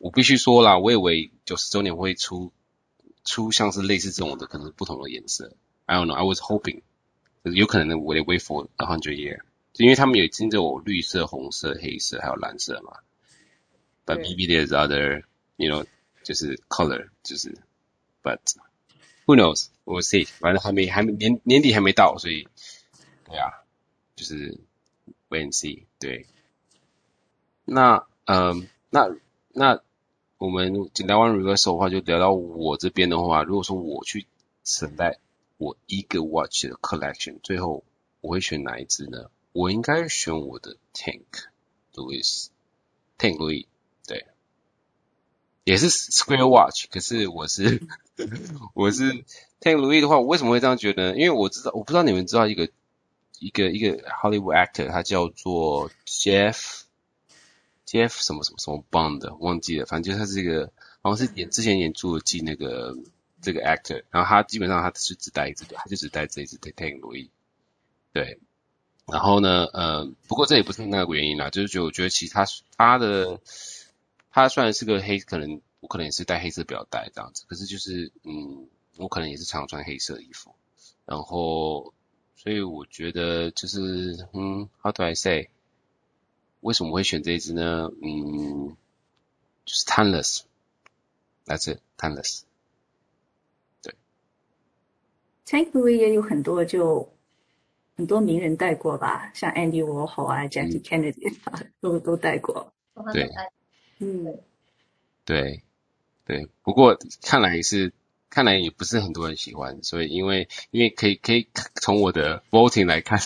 [0.00, 2.52] 我必须说啦，我以为九十周年会出。
[3.22, 5.52] 出像是类似这种的，可能是不同的颜色。
[5.84, 6.14] I don't know.
[6.14, 6.80] I was hoping，
[7.42, 9.42] 有可能我得 wait for a hundred year，
[9.74, 13.00] 就因为他们有经着我绿色、红色、黑色还有蓝色嘛。
[14.06, 15.24] But maybe there's other,
[15.56, 15.84] you know，
[16.24, 17.58] 就是 color，就是
[18.22, 18.38] ，but
[19.26, 19.66] who knows?
[19.84, 20.26] We'll see。
[20.26, 22.48] 反正还没还没年年底还没到，所以，
[23.26, 23.52] 对啊，
[24.16, 24.58] 就是
[25.28, 25.84] wait and see。
[25.98, 26.26] 对。
[27.66, 29.14] 那嗯，那
[29.52, 29.82] 那。
[30.40, 30.72] 我们
[31.06, 34.26] 聊完 reversal 的话，就聊到我这边的话，如果说我去
[34.64, 35.18] select
[35.58, 37.84] 我一个 watch 的 collection，最后
[38.22, 39.30] 我会选哪一只呢？
[39.52, 41.26] 我应该选我的 Tank
[41.92, 43.66] Louis，Tank Louis，
[44.06, 44.28] 对，
[45.64, 47.82] 也是 Square Watch，可是我是
[48.72, 49.12] 我是
[49.60, 51.18] Tank Louis 的话，我为什么会这样觉得呢？
[51.18, 52.70] 因为我知道，我不知道你们知道一个
[53.38, 56.84] 一个一个 Hollywood actor，他叫做 Jeff。
[57.90, 58.22] T.F.
[58.22, 60.72] 什么什么什么 Bond 忘记了，反正就是他这个，
[61.02, 62.96] 好像是演之前演侏罗纪那个
[63.42, 67.30] 这个 actor，然后他基本上他是只带一支，他就只带这一只 Tank Louis，
[68.12, 68.38] 对，
[69.06, 73.40] 然后呢，呃，不过这也不是那个原因啦，就是觉得我觉得其他他的
[74.30, 80.54] 他虽然是个黑，可能我可能也是戴黑色表带这样子，可是就是嗯，我可能也是常穿黑色衣服，
[81.06, 81.92] 然后
[82.36, 85.48] 所以我觉得就是嗯，How do I say？
[86.60, 87.90] 为什么会选这一支呢？
[88.02, 88.76] 嗯，
[89.64, 92.42] 就是 timeless，That's it，timeless。
[93.82, 93.94] 对
[95.46, 97.12] ，Tank Louis 也有很多就
[97.96, 102.72] 很多名人戴过吧，像 Andy Warhol 啊、Jackie Kennedy 啊，都都戴过。
[103.12, 103.30] 对，
[103.98, 104.38] 嗯，
[105.24, 105.62] 对，
[106.26, 107.92] 对，不过看来是，
[108.28, 113.18] 看来也不是很多人喜欢，所以因为因为可以可以从我的 voting 来看，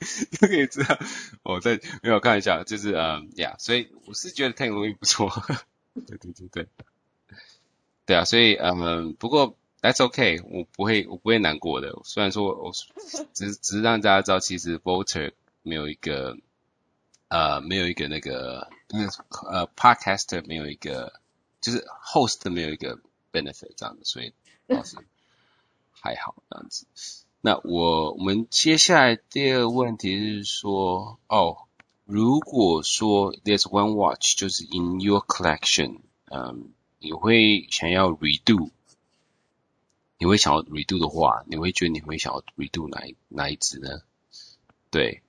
[0.32, 0.98] 就可以知道
[1.42, 5.30] 我在没有看一下，就是呃呀，所以我是觉得 Tank 录音不错，
[6.06, 6.66] 对对对对，
[8.06, 12.72] 对啊，所以嗯，不过 That's OK，我不会我不会难过的，虽然说我
[13.32, 15.32] 只只是让大家知道，其实 voter
[15.62, 16.36] 没有一个。
[17.32, 19.06] 呃，没有一个那个，那
[19.48, 21.20] 呃，podcaster 没有一个，
[21.60, 22.98] 就是 host 没有一个
[23.30, 24.34] benefit 这样子，所以
[24.66, 24.96] 倒是
[25.92, 26.86] 还好这样子。
[27.40, 31.58] 那我我们接下来第二个问题是说，哦，
[32.04, 38.70] 如果说 there's one watch 就是 in your collection，嗯，你会想要 redo，
[40.18, 44.02] 你会想要 redo 的话，你会觉得你会想要 redo 哪哪一只呢？
[44.90, 45.22] 对，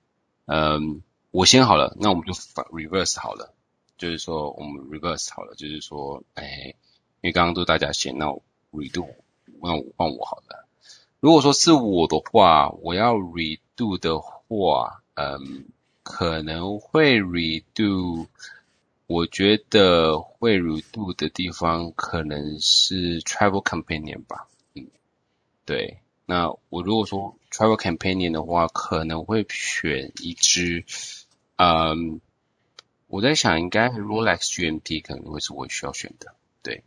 [0.46, 1.02] 嗯。
[1.34, 3.54] 我先好了，那我们就反 reverse 好了，
[3.96, 6.74] 就是说我们 reverse 好了，就是说，哎，
[7.22, 8.26] 因为刚刚都大家先，那
[8.70, 9.08] redo，
[9.62, 10.68] 那我换我好了。
[11.22, 15.66] 如果说是我的话，我要 redo 的话，嗯，
[16.02, 18.26] 可能会 redo，
[19.06, 24.88] 我觉得会 redo 的地方可能是 travel companion 吧，嗯，
[25.64, 25.98] 对。
[26.26, 30.84] 那我如果说 travel companion 的话，可能会选一支。
[31.54, 32.20] 嗯，
[33.06, 36.34] 我在想，应该 Rolex GMT 可能会是我需要选的。
[36.64, 36.82] 对，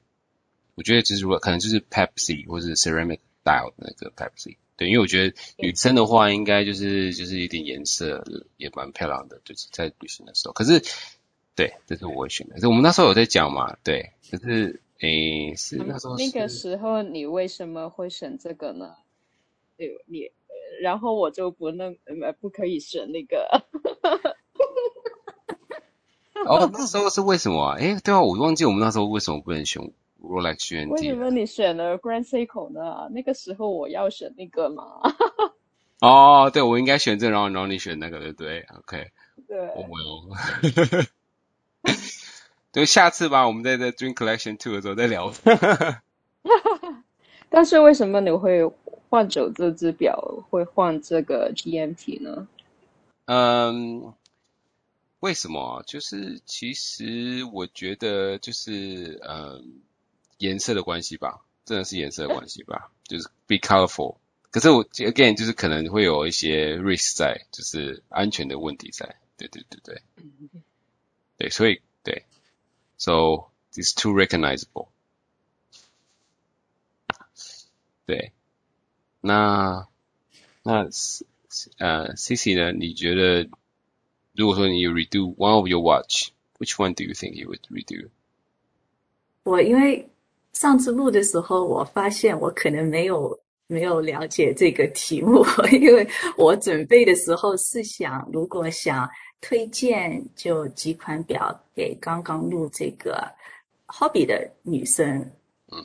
[0.76, 4.58] 我觉得就是可能就是 Pepsi 或者 Ceramic Dial 的那个 Type C。
[4.75, 8.25] 对，因为我觉得女生的话，应该就是就是一点颜色
[8.58, 10.53] 也蛮漂亮的，就是在旅行的时候。
[10.53, 10.81] 可是，
[11.55, 12.60] 对，这是我会选的。
[12.60, 16.17] 是我们那时候有在讲嘛，对，可是诶，是那时候。
[16.17, 18.95] 那个时候你为什么会选这个呢？
[19.77, 20.29] 对，你，
[20.81, 23.47] 然后我就不能呃不可以选那个。
[26.45, 27.77] 哦，那时候是为什么啊？
[27.77, 29.81] 诶，对啊，我忘记我们那时候为什么不能选
[30.27, 30.89] Rolex GMT。
[30.89, 33.07] 为什么你选了 Grand Seiko 呢？
[33.11, 34.83] 那个时候我要选那个嘛。
[36.01, 39.11] 哦，对，我应该选这个，然后然后你选那个，对不对？OK。
[39.47, 39.57] 对。
[39.88, 40.29] 我有。
[42.71, 45.31] 对，下次吧，我们在在 Dream Collection Two 的时候再聊。
[47.49, 48.65] 但是为什么你会
[49.09, 50.17] 换走这只表，
[50.49, 52.47] 会换这个 GMT 呢？
[53.25, 54.13] 嗯。
[55.21, 55.81] 为什么？
[55.88, 59.81] 就是其实我觉得就是嗯
[60.38, 64.16] 颜色的关系吧，真的是颜色的关系吧，就是 be colorful。
[64.50, 69.16] 可是我 again 就是可能会有一些 risk 在，就是安全的问题在。
[69.37, 70.02] 对对对对，
[71.38, 72.24] 对，所以对，
[72.98, 74.88] so these two recognizable。
[78.06, 78.33] 对，
[79.20, 79.88] 那
[80.62, 80.88] 那
[81.78, 82.72] 呃 Cici 呢？
[82.72, 83.48] 你觉得？
[84.33, 88.09] 如果说你 redo one of your watch，which one do you think you would redo？
[89.42, 90.09] 我因为
[90.55, 99.07] 上次录的时候，我发现我可能没有没有了解这个题目， 因为我准备的时候是想，如果想
[99.41, 103.31] 推荐就几款表给刚刚录这个
[103.87, 105.19] hobby 的女生。
[105.71, 105.83] 嗯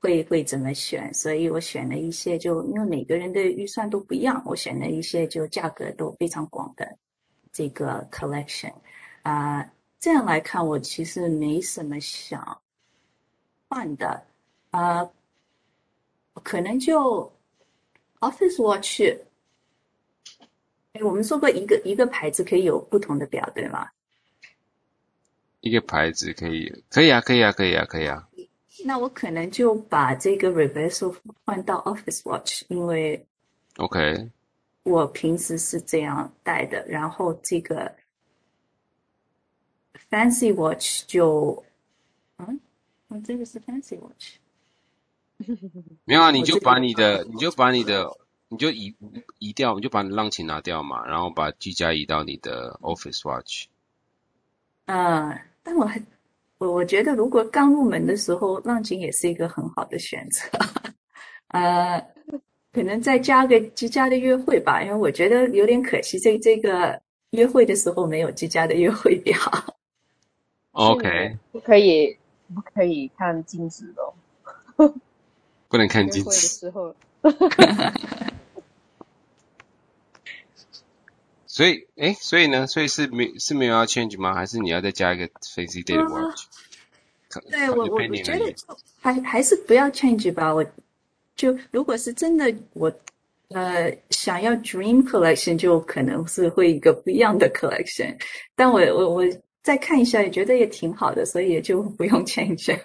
[0.00, 1.14] 会会怎么选？
[1.14, 6.84] 所以我选了一些就，就因为每个人的预算都不一样，我选了一些就价格都非常广的
[7.52, 8.72] 这个 collection
[9.22, 9.70] 啊、呃。
[10.00, 12.60] 这样来看，我其实没什么想
[13.72, 14.22] 换的
[14.70, 15.12] 啊、呃，
[16.42, 17.32] 可能就
[18.20, 19.00] Office Watch。
[20.92, 23.88] 哎，我们说过一个一个牌子可以有不同的表，对吗？
[25.60, 28.28] 一个牌子可以，可以啊，可以啊，可以啊，可以啊。
[28.84, 33.26] 那我可能就把这个 Reverso 换到 Office Watch，因为
[33.78, 34.28] ，OK，
[34.82, 36.86] 我平时是这样戴的。
[36.86, 37.90] 然后这个
[40.10, 41.71] Fancy Watch 就，嗯，
[43.12, 44.36] 我这个是 Fancy Watch，
[46.04, 48.10] 没有啊，你就把你的，你就把你的，
[48.48, 48.94] 你就移
[49.38, 53.66] 移掉，你就把你浪琴拿掉嘛，然后把居家移到你的 Office Watch。
[54.86, 56.02] 嗯，但我还。
[56.58, 60.48] 我我觉得，如果刚入门的时候，浪琴也是一个很好的选择。
[61.48, 62.00] 呃，
[62.72, 69.36] 可能再加个居家的约会吧，因为我觉得有点可惜，这这个约会的时候没有居家的约会表。
[70.70, 72.16] OK，不可以，
[72.54, 74.92] 不可以看镜子的。
[75.68, 76.30] 不能看镜子。
[76.30, 76.94] 的时候。
[81.46, 82.66] 所以，诶，所以呢？
[82.66, 84.34] 所以是没是没有要 change 吗？
[84.34, 86.46] 还是你要再加一个 Fancy Day Watch？
[87.28, 88.54] 啊，对我我我觉得
[89.00, 90.54] 还还是不要 change 吧。
[90.54, 90.64] 我
[91.36, 92.90] 就如果是真的我
[93.48, 98.18] 呃想要 Dream Collection，就可能是会一个不一样的 Collection。
[98.54, 99.24] 但我我我
[99.62, 102.78] 再看一下，也觉得也挺好的，所以也就不用 change。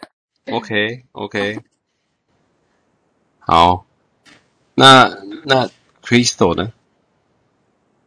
[0.52, 1.60] OK OK，
[3.40, 3.86] 好，
[4.76, 5.10] 那
[5.46, 5.70] 那
[6.04, 6.72] Crystal 呢？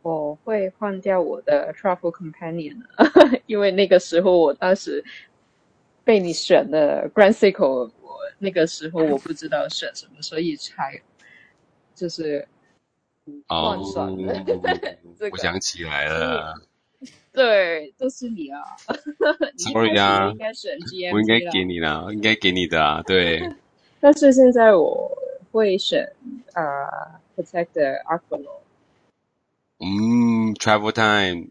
[0.03, 2.79] 我会换掉我的 Travel Companion，
[3.45, 5.05] 因为那个时候我当时
[6.05, 10.99] 被你选的 Grand Seiko，我那个时候我不知道选什么，所以才
[11.95, 12.49] 就是
[13.47, 14.33] 换算了。
[14.33, 14.45] 哦
[15.19, 16.55] 这个、我想起来了。
[17.33, 18.61] 对，都是你啊。
[19.57, 23.41] Sorry 啊，应该选 GM，我应该给你的，应该给你的啊，对。
[24.01, 25.11] 但是现在我
[25.53, 26.11] 会选
[26.55, 26.63] 啊、
[27.37, 28.63] ，Protector Aqua 咯。
[29.79, 31.49] 嗯，Travel Time。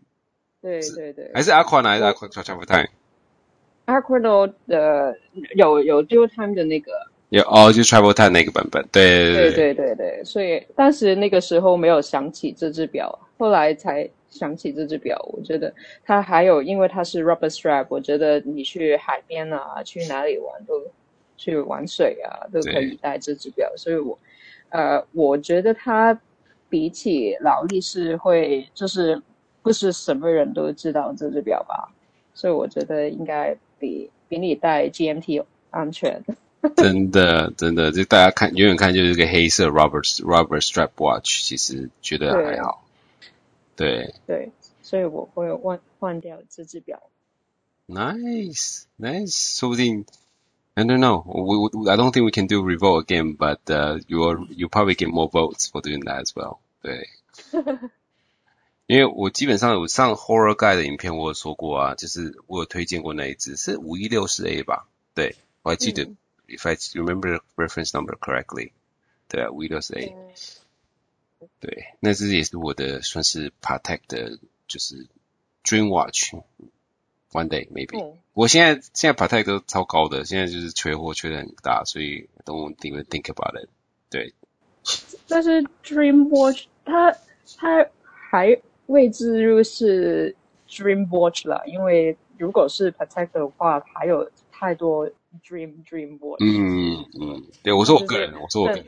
[0.61, 1.89] 对对对，还是 Aqua 呢？
[1.89, 5.17] 还是 Aqua Travel Time？Aquino 的
[5.55, 6.91] 有有 d u a Time 的那个，
[7.29, 15.73] 有哦，就 Travel Time 那个版本，对对对,对,对所以当时那个时候没有想起这只表，后来才想起这只表，我觉得
[16.03, 20.73] 它还有，因为它是 rubber strap，我觉得你去海边啊，去哪里玩都
[21.37, 23.71] 去玩水啊，都可以戴这只表。
[23.75, 24.17] 所以我，
[24.69, 26.19] 呃，我觉得它
[26.69, 29.21] 比起劳力士会，就是
[29.61, 31.91] 不是什么人都知道这只表吧？
[32.33, 36.23] 所以我觉得应该比比你戴 GMT 安全。
[36.75, 42.83] 真的，真的，就大家看远远看就是个黑色 rubber rubber strap watch，其实觉得还好。
[43.78, 47.10] 对对，所以我会换换掉这只表。
[47.86, 49.58] Nice, nice.
[49.58, 50.06] 说不定，
[50.74, 51.22] I don't know.
[51.22, 54.94] We, we, I don't think we can do revolt again, but uh, you you probably
[54.94, 56.60] get more votes for doing that as well.
[56.80, 57.08] 对，
[58.86, 64.88] 因为我基本上有上 Horror Guide 的影片，我有说过啊，就是我有推荐过那一只是五一六四 A 吧？
[65.14, 66.16] 对，我还记得、嗯、，
[66.46, 68.72] if I remember the reference number correctly，
[69.28, 70.14] 对啊，五一六四 A。
[71.59, 75.07] 对，那只也是我的算是 Patek 的，就是
[75.63, 78.17] Dream Watch，One day maybe、嗯。
[78.33, 83.69] 我现在现在 Patek 都超高的，现在就是缺货缺的很大，所以 don't even think about it。
[84.09, 84.33] 对，
[85.27, 87.15] 但是 Dream Watch 它
[87.57, 90.35] 它还未置入是
[90.69, 95.07] Dream Watch 了，因为如果是 Patek 的话，还有太多
[95.43, 96.39] Dream Dream Watch。
[96.41, 98.85] 嗯嗯，对，我说我个人，就是、我说我个人。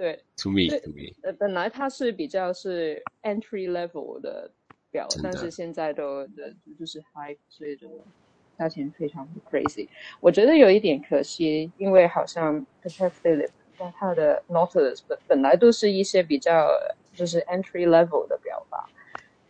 [0.00, 4.50] 对，to me，to me，呃，本来它是比较是 entry level 的
[4.90, 7.86] 表，但是现在都的就是 high，所以就
[8.56, 9.86] 价钱非常 crazy。
[10.18, 16.66] 我觉得有一点可惜，因为好像 Patek Philippe 它的 Nautilus 本本来都是一些比较
[17.12, 18.88] 就是 entry level 的表吧，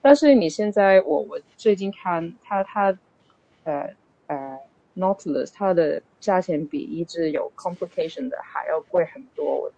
[0.02, 2.98] 但是你现在我我最近看它它
[3.62, 3.88] 呃
[4.26, 4.58] 呃
[4.96, 9.44] Nautilus 它的价钱比一只有 complication 的还要贵很多。
[9.60, 9.72] 我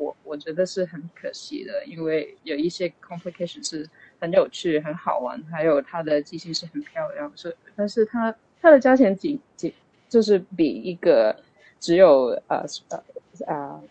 [0.00, 3.86] 我我觉得是很可惜的，因为有一些 complication 是
[4.18, 9.70] 很有趣、很好玩，还有它的机芯是很漂亮，是，但是它它的价钱仅仅
[10.08, 11.36] 就是比一个
[11.78, 13.04] 只有呃呃
[13.46, 13.82] 呃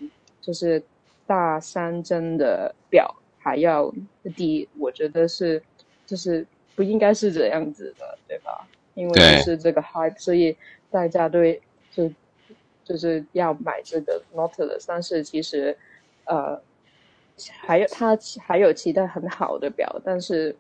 [0.42, 0.82] 就是
[1.28, 3.94] 大三针的表还要
[4.36, 5.62] 低，我觉得是
[6.08, 6.44] 就是
[6.76, 8.68] 不应该是这样子的，对吧？
[8.96, 10.58] 因为就是这个 hype，所以
[10.90, 12.12] 大家对就
[12.84, 15.78] 就是要买这个 Nautilus，但是其实。
[16.30, 16.62] 呃，
[17.62, 20.56] 还有他还有其他很好的表，但是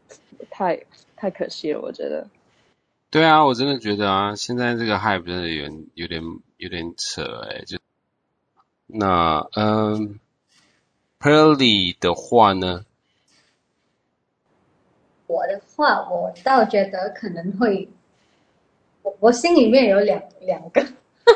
[0.49, 0.76] 太
[1.15, 2.28] 太可惜了，我觉得。
[3.11, 6.24] 对啊，我真的觉得啊，现在这个 hype 真的有点有点
[6.57, 7.78] 有点扯哎，就
[8.88, 10.20] 那嗯
[11.20, 12.84] ，Pearly 的话呢？
[15.28, 17.88] 我的话，我倒觉得可能会，
[19.03, 20.84] 我我心里面有两两个，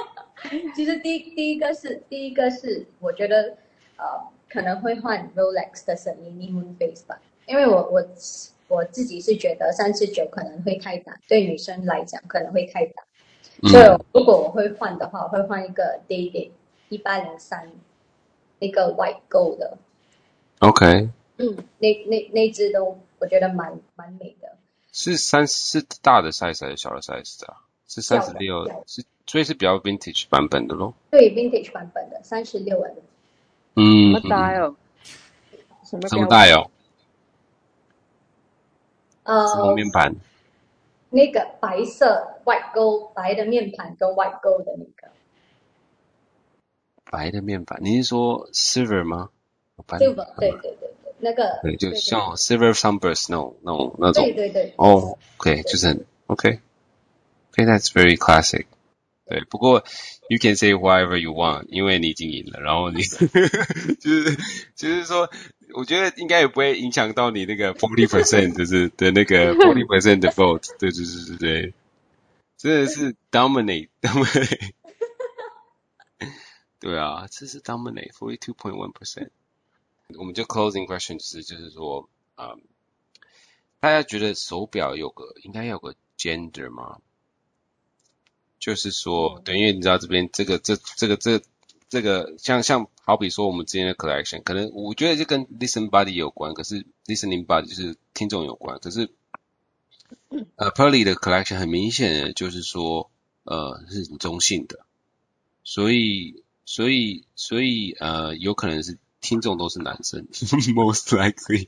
[0.75, 3.55] 其实第第一个是第一个是我觉得。
[4.03, 8.05] 呃，可能会换 Rolex 的 Cellini Moonface 吧，因为我我
[8.67, 13.03] 我自己是觉得三十九可能会太大，对女生来讲可能会太大，
[13.61, 13.83] 嗯、所以
[14.13, 16.51] 如果我会换的话，我会换一个 Day-Date
[16.89, 17.71] 一八零三，
[18.59, 19.77] 那个 White Gold 的。
[20.59, 21.09] OK。
[21.37, 24.49] 嗯，那那那只都我觉得蛮蛮美的。
[24.91, 27.63] 是三是大的 size 还是小的 size 啊？
[27.87, 30.93] 是三十六，是所以是比较 Vintage 版本的咯。
[31.09, 32.95] 对，Vintage 版本的三十六的。
[33.75, 34.75] 嗯，什么带哦？
[35.83, 36.69] 什么什么带哦？
[39.23, 40.15] 呃，什么面盘？
[41.09, 45.13] 那个白色 white gold 白的面盘跟 white gold 的那个
[47.11, 49.29] 白的面盘，你是说 silver 吗
[49.87, 54.73] ？silver，对对对对，那个对，就像 silver sunburst 那种那种那种，对对对。
[54.77, 58.65] 哦，OK，就是很 OK，OK，that's very classic。
[59.33, 59.83] 对，不过。
[60.29, 64.37] You can say whatever you want，因为你已经赢了，然后你就是
[64.73, 65.29] 就是说，
[65.73, 71.73] 我觉得应该也不会影响到你那个 forty percent，就是的那个 forty percent 的 vote，对对对对对
[72.57, 74.71] 真的是 dominate dominate。
[76.79, 79.29] 对啊，这是 dominate forty two point one percent。
[80.17, 82.61] 我们就 closing question 就是就是说，嗯，
[83.81, 86.99] 大家觉得手表有个应该有个 gender 吗？
[88.63, 91.41] 就是说，对，因为你知道这边这个这这个这
[91.89, 99.09] 这个像像好比说我们之间的 collection，可能我觉得就跟 listen body 有关，可是 listening body 就是听众有关，可是
[100.55, 103.11] 呃 Pearly 的 collection 很明显的就是说
[103.43, 104.85] 呃是很中性的，
[105.65, 110.25] 所以所以所以呃有可能是听众都是男生，
[110.73, 111.67] most likely。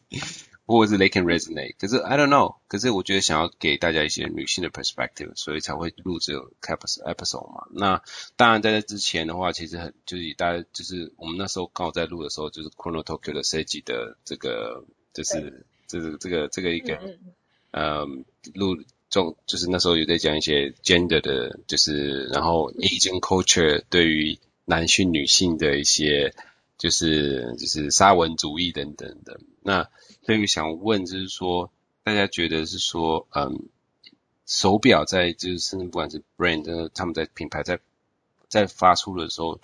[0.65, 7.67] 或者是 they can resonate，可是 I don't know，可是我觉得想要给大家一些女性的 perspective，所以才会录这个 episode 嘛。
[7.71, 8.01] 那
[8.35, 16.99] 当然在这之前的话，其实很就是大家就是我们那时候刚好在录的时候，就是 Chrono Tokyo 的设计的这个就是这个这个这个一个
[17.71, 18.75] 嗯录
[19.09, 26.33] 中就是那时候有在讲一些 gender 的，就是然后 Asian culture 对于男性女性的一些
[26.77, 29.89] 就是就是沙文主义等等的那。
[30.23, 31.71] 所以想问，就是说，
[32.03, 33.69] 大家觉得是说，嗯，
[34.47, 37.79] 手表在就是甚至不管是 brand，他们在品牌在
[38.47, 39.59] 在发出的时候，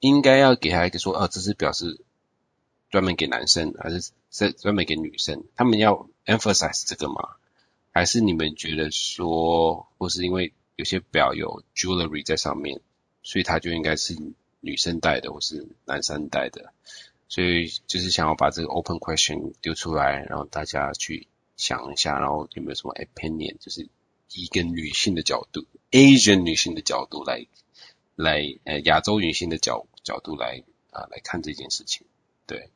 [0.00, 1.98] 应该要给他一个说，哦，这只表是
[2.90, 5.44] 专门给男生，还是在专门给女生？
[5.56, 7.36] 他们要 emphasize 这个吗？
[7.90, 12.80] 还是你们觉得说，或是因为有些表有 jewelry 在上面，
[13.22, 14.14] 所以它就应该是
[14.62, 16.72] 女生带的，或是男生带的？
[17.28, 23.88] 所以就是想要把这个 open question 丢出来，然后大家去想一下，然后有没有什么 opinion，就是
[24.34, 27.46] 一个女性的角度，Asian 女性的角度来
[28.16, 32.06] 来呃亚洲女性的角角度来啊、来看这件事情，
[32.46, 32.70] 对。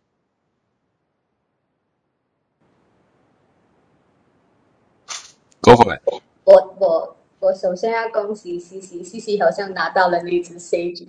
[5.60, 6.02] Go for it。
[6.44, 11.08] 我我我首先要恭喜 CC，CC 好像拿到了那只 C G。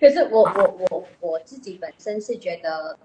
[0.00, 2.96] 可是我我我我自己本身是觉得，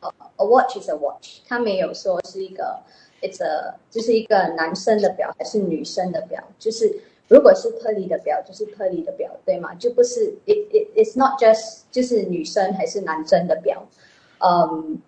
[0.00, 2.82] 呃，a watch is a watch，它没有说是一个
[3.22, 9.74] ，it's a，就是一个男生的表还是女生的表，就是如果是 Pearly 的表，就是 Pearly 的表，对吗？
[9.76, 13.86] 就不是，it it it's not just 就是女生还是男生的表，
[14.40, 15.00] 嗯，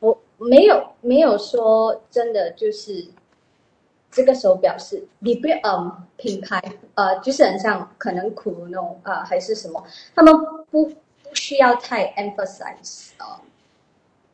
[0.00, 3.08] 我没有没有说真的就是。
[4.16, 6.58] 这个手表是你不要嗯品牌
[6.94, 10.34] 呃，就是很像可能苦那种啊、呃，还是什么，他们
[10.70, 13.40] 不不需要太 emphasize 啊、呃，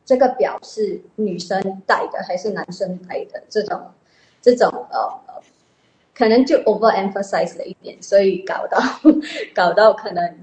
[0.05, 3.91] 这个表是女生戴的还是男生戴的这种
[4.41, 5.41] 这种呃，
[6.15, 8.79] 可能就 over emphasize 了一点，所以搞到
[9.53, 10.37] 搞到可能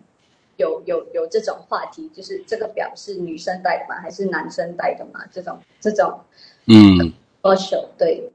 [0.59, 3.99] 有有有这种话题，就是这个表是女生戴的吗？
[4.03, 5.25] 还是男生戴的吗？
[5.33, 6.21] 这种这种
[6.67, 7.11] 嗯，
[7.41, 8.31] 歌手对。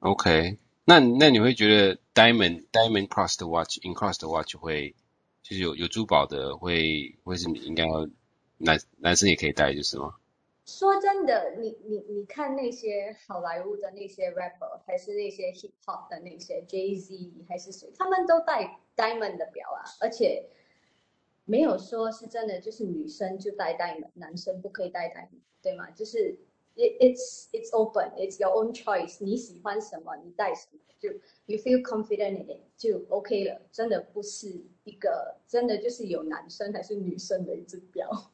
[0.00, 4.94] OK，那那你会觉得 diamond diamond crossed watch in crossed watch 会
[5.42, 8.08] 就是有有珠宝的会会是你应该要
[8.56, 10.14] 男男生也可以戴就是吗？
[10.64, 20.48] 说真的，你你你看那些好莱坞的那些 rapper，还是那些 hip hop 的那些 Jay Z 还是谁，他们都戴 diamond 的表啊，而且
[21.44, 25.90] 没有说是真的就是女生就戴 diamond，男生不可以戴 diamond，对吗？
[25.90, 26.38] 就是。
[26.79, 29.23] It, it's it's open, it's your own choice。
[29.23, 31.09] 你喜欢什么，你戴什么，就
[31.45, 33.61] you feel confident in it 就 OK 了。
[33.71, 38.29] 真的不是一个真的就是有男生还是女生的一只表。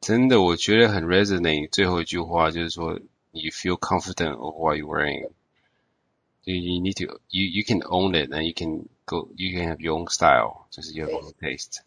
[0.00, 1.68] 真的，我觉得很 resonate。
[1.72, 2.92] 最后一句话就是说，
[3.32, 8.44] you feel confident of what you're wearing。You you need to you you can own it and
[8.44, 11.80] you can go you can have your own style，就是 your own taste。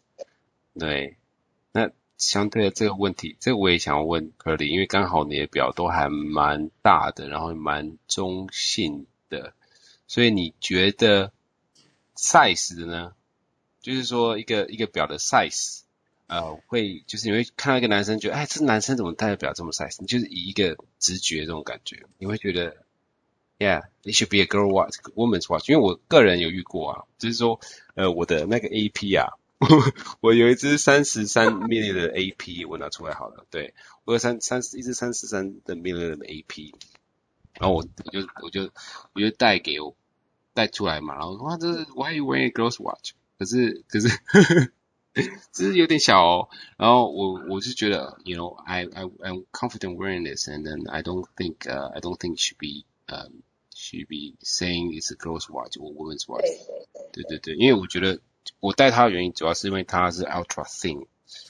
[0.78, 1.16] 对，那。
[2.19, 9.53] 相对的这个问题，这个我也想要问 Pearly，因为刚好你的表都还蛮大的，然后蛮中性的，
[10.05, 11.31] 所以你觉得
[12.17, 13.13] size 呢？
[13.79, 15.83] 就是说一个一个表的 size，
[16.27, 19.95] 呃，会就是你会看到一个男生觉得，哎，这男生怎么戴的表这么 size？
[19.99, 22.75] 你就是以一个直觉这种感觉，你会觉得
[23.59, 25.69] ，Yeah，it should be a girl watch，woman's watch。
[25.69, 27.61] 因为我个人有遇过啊，就是说，
[27.95, 29.39] 呃，我的那个 AP 啊。
[30.21, 33.45] 我有一支三十三 mm 的 AP，我拿出来好了。
[33.51, 33.73] 对，
[34.05, 36.73] 我有三三一支三十三的 mm 的 AP，
[37.59, 38.71] 然后我我就我就
[39.13, 39.97] 我就带给我
[40.53, 43.11] 带出来嘛，然后哇，这是 Why you wearing a girl's watch？
[43.37, 44.71] 可是可是呵呵
[45.51, 46.49] 只是有点小哦。
[46.77, 52.85] 然后我我是觉得，you know，I I I'm confident wearing this，and then I don't think、uh, I don't think should be
[53.13, 53.43] um
[53.75, 56.47] should be saying it's a girl's watch or woman's watch。
[57.11, 58.21] 对对对，因为我觉得。
[58.59, 61.07] 我戴它的原因主要是因为它是 ultra thin，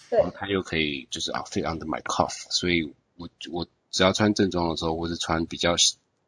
[0.09, 5.75] 然后它又可以就是啊 fit under my cuff，所以我我只要穿正装的时候，或是穿比较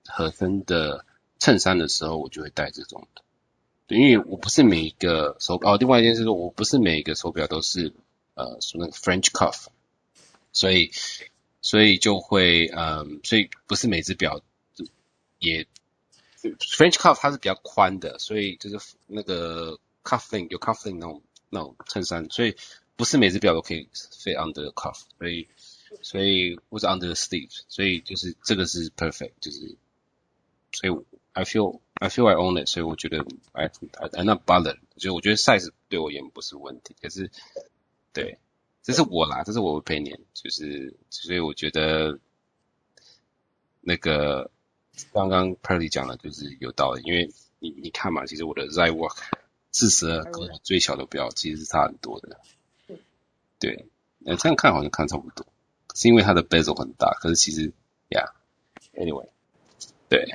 [0.08, 1.06] 合身的
[1.40, 3.22] 衬衫的时候，我就会戴这种的。
[3.88, 7.94] 对，因为我不是每一个手表哦，另外一件事是我不是每一个手表都是
[8.36, 9.68] 呃说那个 French cuff，
[10.52, 10.92] 所以
[11.62, 14.42] 所以就会嗯、呃，所以不是每只表
[15.40, 15.68] 也
[16.42, 22.56] French cuff 它是比较宽的，所以就是那个 cuffing 有 cuffing 那种那种衬衫，所以
[22.96, 25.48] 不是每只表都可以 fit under the cuff，所以。
[26.02, 29.76] 所以或者 under the sleeve，所以就是这个是 perfect，就是
[30.72, 37.30] 所以 I feel I feel I own it，所以我觉得 I I I'm not bothered，就我觉得 size 对我也不是问题，可是
[38.14, 38.40] 对，
[38.82, 42.18] 这是我啦，这是我的 opinion，就是所以我觉得
[43.82, 44.50] 那个
[45.12, 49.18] 刚刚 Pearly 讲的就是有道理，因为你你看嘛，其实我的 Zywalk
[49.72, 52.40] 四十二跟我最小的表其实是差很多的，
[53.60, 53.86] 对，
[54.20, 55.46] 那这样看好像看差不多。
[55.94, 57.72] 是因为它的 bezel 很大，可是其实
[58.10, 59.28] ，yeah，anyway，
[60.08, 60.26] 对。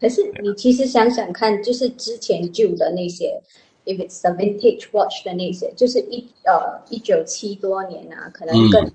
[0.00, 3.40] 可是你其实想想看，就是之前旧的那些
[3.84, 8.92] ，if it's a vintage watch 的那些，就是一呃一九七多年啊，可能更、嗯，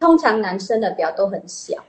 [0.00, 1.84] 通常男生的表都很小，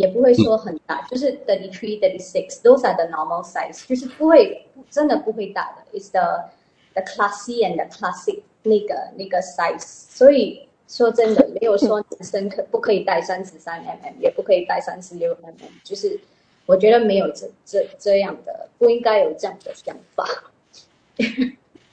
[0.00, 6.48] 也不会说很大，嗯、就是 thirty three thirty six，those are the normal size，就是不会真的不会大的，it's the
[6.94, 10.66] the classy and the classic 那个那个 size，所以。
[10.90, 16.18] 说真的，没有说男生可不可以戴三十三 mm，也不可以戴三十六 mm，就是
[16.66, 20.26] 我觉得没有这这这样的，不应该有这样的想法。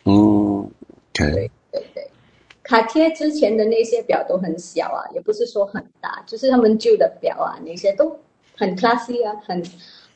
[0.05, 0.71] 嗯，
[1.13, 1.51] 对，
[2.67, 8.19] 卡贴之前的那些表都很小啊，也不是说很大，就是他们旧的表啊，那些都
[8.57, 9.63] 很 classy 啊，很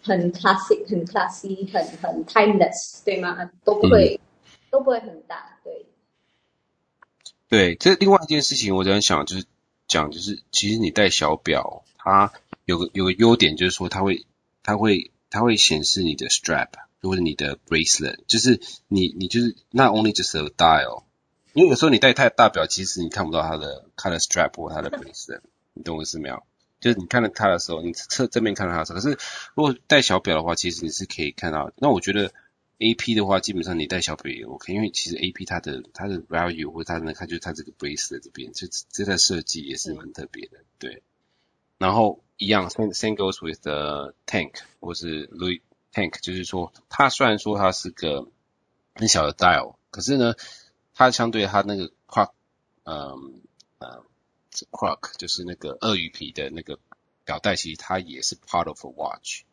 [0.03, 3.49] 很 classic，很 classy，很很 timeless，对吗？
[3.63, 5.85] 都不会、嗯、都不会很大，对。
[7.47, 9.45] 对，这另外一件事情，我在想，就是
[9.87, 12.33] 讲，就是其实你戴小表，它
[12.65, 14.25] 有个有个优点，就是说它会，
[14.61, 16.67] 它会，它会显示你的 strap
[17.01, 21.03] 或者你的 bracelet，就是你你就是 not only just a dial，
[21.53, 25.39] 因为有时候你戴太大表，其实你看不到它的它的 strap 或它的 base
[25.73, 26.43] 你懂我意思没有？
[26.79, 29.17] 就是你看到它的时候，你侧正面看到它的时候，可是
[29.55, 31.71] 如果戴小表的话，其实你是可以看到。
[31.77, 32.31] 那我觉得。
[32.83, 41.03] A P 的话，基本上你戴小表也 OK，因为其实 A P 它的它的 value 或它的看就是它这个 bracelet 这边，这这在设计也是蛮特别的，对。
[41.77, 45.61] 然后一样，same same goes with the tank 或是 Louis
[45.93, 48.27] tank，就是说它虽然说它是个
[48.95, 50.33] 很小的 dial，可是呢，
[51.01, 52.31] 它相对它那个 croc，
[52.83, 53.41] 嗯
[53.79, 54.03] 呃
[54.71, 56.79] croc 就是那个鳄鱼皮的那个
[57.25, 59.43] 表带，其实它也是 part of a watch，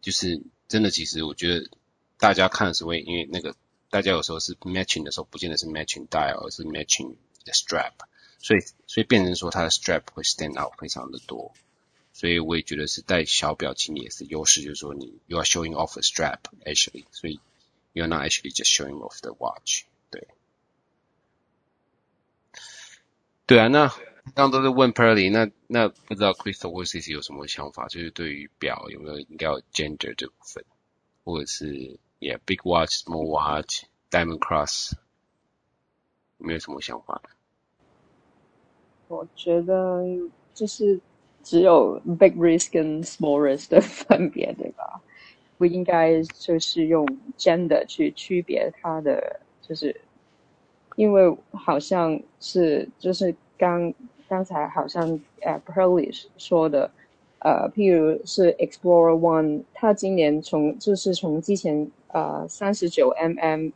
[0.00, 1.70] 就是真的，其实我觉得。
[2.18, 3.56] 大家看的时候，因为那个
[3.90, 7.94] 大家有时候是 matching 的时候，不见得是 matching dial，而是 matching the strap，
[8.38, 11.52] 所以所以变成说它的 strap 会 stand out 非常的多，
[12.12, 17.40] 所以我也觉得是戴小表情也是优势，就是说你 you are showing off a strap actually，所以
[17.92, 20.28] you are not actually just showing off the watch，对，
[23.46, 23.88] 对啊，那
[24.34, 30.64] 刚刚都是问 Pearly，那那不知道 Crystal 或 CC 有什么想法，就是对于表有没有应该有 gender 这部分，
[31.24, 31.98] 或者是。
[32.24, 34.92] Yeah, big watch, small watch, diamond cross，
[36.38, 37.20] 没有什么想法。
[39.08, 40.00] 我觉得
[40.54, 41.00] 就是
[41.42, 45.02] 只有 big wrist 跟 small wrist 的分别，对吧？
[45.58, 47.04] 不应该就是用
[47.36, 50.00] gender 去区别它的，就是
[50.96, 53.92] 因为好像是就是刚
[54.28, 55.02] 刚才好像
[55.40, 56.90] 呃 p e r l y 说的。
[57.44, 63.72] 呃，譬如是 Explorer One，它今年从就是从之前呃三十九 mm，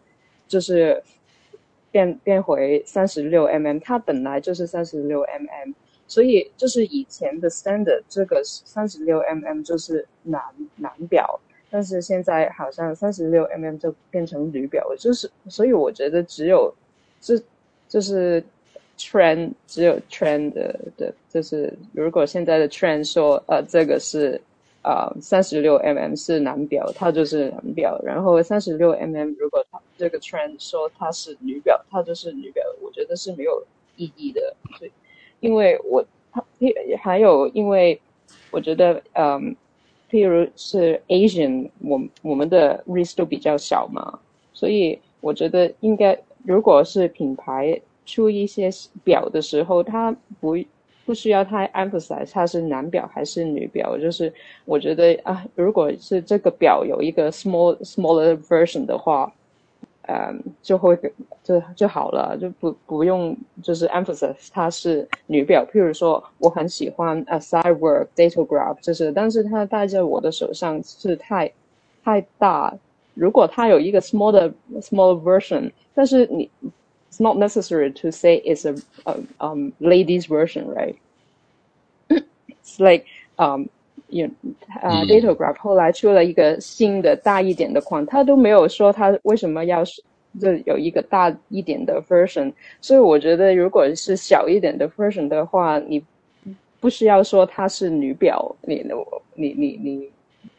[0.46, 1.02] 就是
[1.90, 5.74] 变变回三十六 mm，它本来就是三十六 mm，
[6.06, 10.40] 所以就是以前的 standard 这个三十六 mm 就是男
[10.76, 16.72] 男表，但是现在好像三十六 mm 就变成女表，就是所以我觉得只有
[17.20, 17.40] 这
[17.88, 18.42] 就是。
[18.98, 24.40] trend 只有 trend 的的，就是如果现在的 trend 说，呃，这个是
[24.80, 28.00] 啊三十六 mm 是男表，它就是男表。
[28.02, 32.64] 然后三十六 mm 如果它这个 trend 说它是女表，它就是女表。
[32.80, 33.62] 我觉得是没有
[33.96, 34.90] 意义的，所以
[35.40, 36.02] 因为我
[36.32, 36.42] 它
[37.02, 38.00] 还有因为
[38.50, 39.54] 我觉得，嗯，
[40.10, 44.18] 譬如是 Asian，我我们的 wrist 都比较小嘛，
[44.54, 47.78] 所以我觉得应该如果是品牌。
[48.08, 48.70] 出一些
[49.02, 50.56] 表的时候，它不
[51.04, 54.32] 不需要太 emphasize 它是男表还是女表，就是
[54.64, 59.32] 我觉得啊，如果是这个表有一个 small smaller version 的话，
[60.02, 60.96] 嗯，就会
[61.42, 65.66] 就就好了，就不不用就是 emphasize 它是女表。
[65.66, 71.52] 譬如说，我很喜欢 a Cywork Datograph，就是，但是它戴在我的手上是太
[72.04, 72.72] 太大。
[73.15, 76.49] 如果它有一个 small 的 small version，但是你
[77.11, 80.95] it's not necessary to say it's a, a um ladies version, right?
[82.09, 83.05] It's like
[83.37, 83.65] um.
[84.07, 84.27] 有
[84.81, 89.85] 啊，Datograph 后来出了一个新的大一点的框，他都没有说他为什么要
[90.37, 92.51] 这有一个大一点的 version，
[92.81, 96.03] 所以我觉得如果是小一点的 version 的话，你
[96.81, 98.85] 不需要说它是女表，你
[99.35, 100.09] 你你你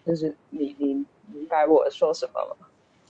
[0.07, 2.58] 就是你你 明白我说什么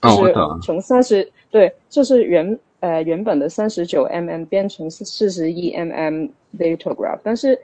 [0.02, 0.10] 吗？
[0.10, 7.58] 是从三十对，就是原呃原本的三十九 mm 变成四十一 mm Datograph，但是。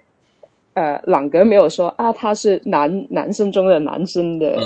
[0.77, 4.59] 呃，朗格没有说啊，他是男男生中的男生的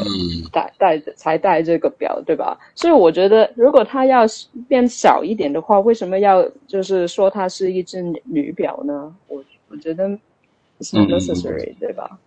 [0.50, 2.58] 戴戴才戴这个表，对吧？
[2.74, 4.22] 所以我觉得，如果他要
[4.66, 9.14] 变小一点的话，为什么要就是说它是一只女表呢？
[9.26, 10.08] 我我觉得
[10.80, 12.18] it's not necessary，、嗯、对吧？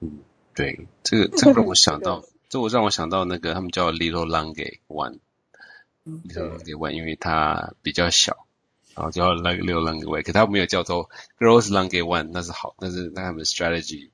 [0.00, 0.10] 嗯，
[0.54, 8.46] 对，这个这个让我想到， 这我让我想到那个他们叫 Little Lange One，Little Lange One，因为它比较小。
[8.96, 14.10] 然后叫那个 Little Lange One，可他没有叫做 Girls Lange One，那是好，但是那他们的 strategy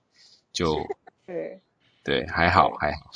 [0.54, 0.74] 就
[1.26, 1.60] 对
[2.02, 3.10] 对还好还好，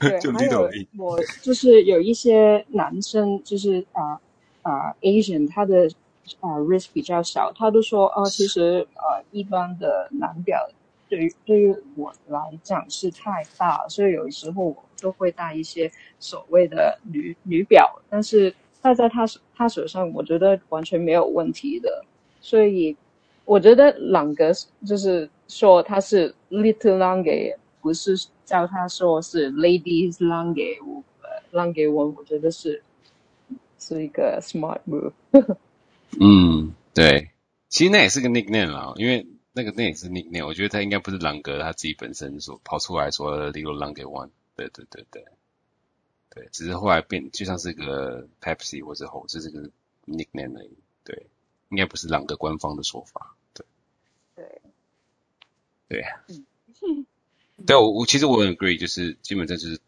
[0.00, 4.18] 对 就还有我就是有一些男生就是啊
[4.62, 5.86] 啊、uh, uh, Asian，他的
[6.40, 10.66] 啊、uh, wrist 比较小，他都说哦，其实呃、uh, 一般的男表
[11.12, 18.54] 对于对于我来讲是太大，所以有时候我都会戴一些所谓的女女表，但是。
[18.84, 22.04] 戴在他手他手上，我觉得完全没有问题的。
[22.40, 22.96] 所以
[23.44, 24.50] 我觉得朗格
[24.84, 30.80] 就是说他是 little lange，不是叫他说是 ladies lange。
[31.52, 32.82] lange one，我觉得是
[33.78, 35.12] 是一个 smart move。
[36.18, 37.28] 嗯，对，
[37.68, 40.46] 其实那也是个 nickname 啦，因为那个那也是 nickname。
[40.46, 44.30] 我觉得他应该不是朗格他自己本身说跑出来说 little lange one。
[44.56, 45.24] 对对对对。
[46.34, 49.68] 对，只是后来变，就像是个 Pepsi 或者猴子这个
[50.06, 50.78] nickname 而已。
[51.04, 51.26] 对，
[51.68, 53.36] 应该不是朗格官方的说法。
[53.52, 53.66] 对，
[54.34, 54.62] 对，
[55.88, 56.04] 对，
[56.80, 57.06] 嗯，
[57.66, 59.78] 对我我其实我很 agree，就是基本上就是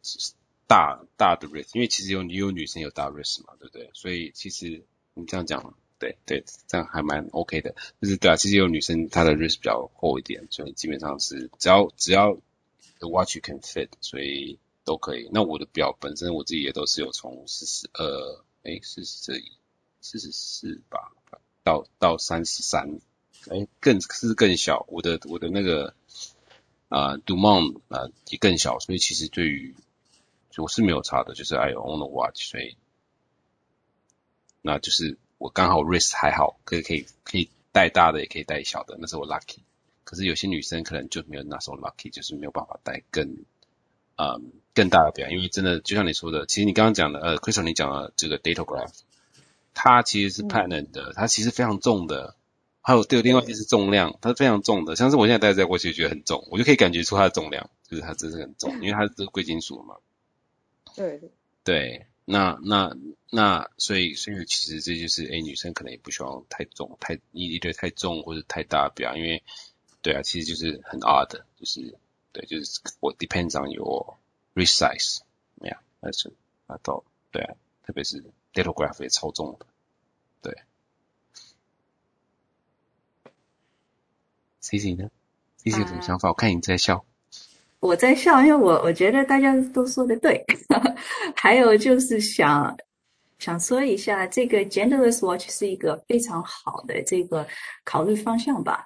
[0.67, 3.89] 大大的 wrist，因为其实有也有女生有大 wrist 嘛，对不对？
[3.95, 4.85] 所以其实
[5.15, 7.75] 你这样讲，对对，这样还蛮 OK 的。
[8.01, 12.35] 就是对啊，其实有女生她的 wrist 比较厚一点，所以基本上是只要只要
[12.99, 14.59] the watch you can fit，所以。
[14.87, 15.31] 都可以。
[15.33, 19.43] 那我的表本身我自己也都是有从四十二，哎，四十
[20.03, 21.11] 四十四吧，
[21.63, 23.01] 到到三十三，
[23.49, 24.85] 哎，更是更小。
[24.91, 25.95] 我的我的那个
[26.91, 29.75] 啊，Dumont 啊也更小，所以其实对于
[30.59, 32.77] 我是没有差的，就是 I own the watch，所以
[34.61, 39.59] 那就是我刚好 wrist 还好，可以可以可以带大的，也可以带小的，那是我 lucky。
[40.03, 43.37] 可是有些女生可能就没有那时候 lucky，就是没有办法带更。
[44.17, 48.93] 嗯，更大的表，因为真的就像你说的，其实你刚刚讲的，呃，Crystal 你讲的这个 Datograph，
[49.75, 52.37] 它其实是 patent 的，它其实非常重的。
[52.81, 54.95] 还有对，另外一件是重量，它是非常重的。
[54.97, 59.97] 像是我现在戴在过去觉得很重，我就可以感觉出它的重量，就是它真是很重，因为它是贵金属嘛。
[60.95, 61.21] 对。
[61.65, 62.97] 对，那那
[63.31, 69.43] 那，所以所以其实这就是，哎，女生可能也不希望太重，太一一对太重或者太大的表，因为
[70.03, 71.99] 对啊，其实就是很 odd，就是。
[72.37, 74.17] 对，就是我 depends on your
[74.55, 75.21] wrist size，
[75.55, 76.33] 没有，但是
[76.67, 77.55] 啊，到对啊，
[77.85, 79.67] 特别是 data graph 也超重的，
[80.43, 80.59] 对。
[84.59, 85.13] C C 呢
[85.59, 87.07] ？C C 有什么想法我看你在笑。
[87.85, 90.43] 我在笑，因为我我觉得大家都说的对。
[91.37, 92.75] 还有就是想
[93.39, 97.47] 想说一下，这个 genderless watch 是一个非常好的这个
[97.85, 98.83] 考虑方向吧。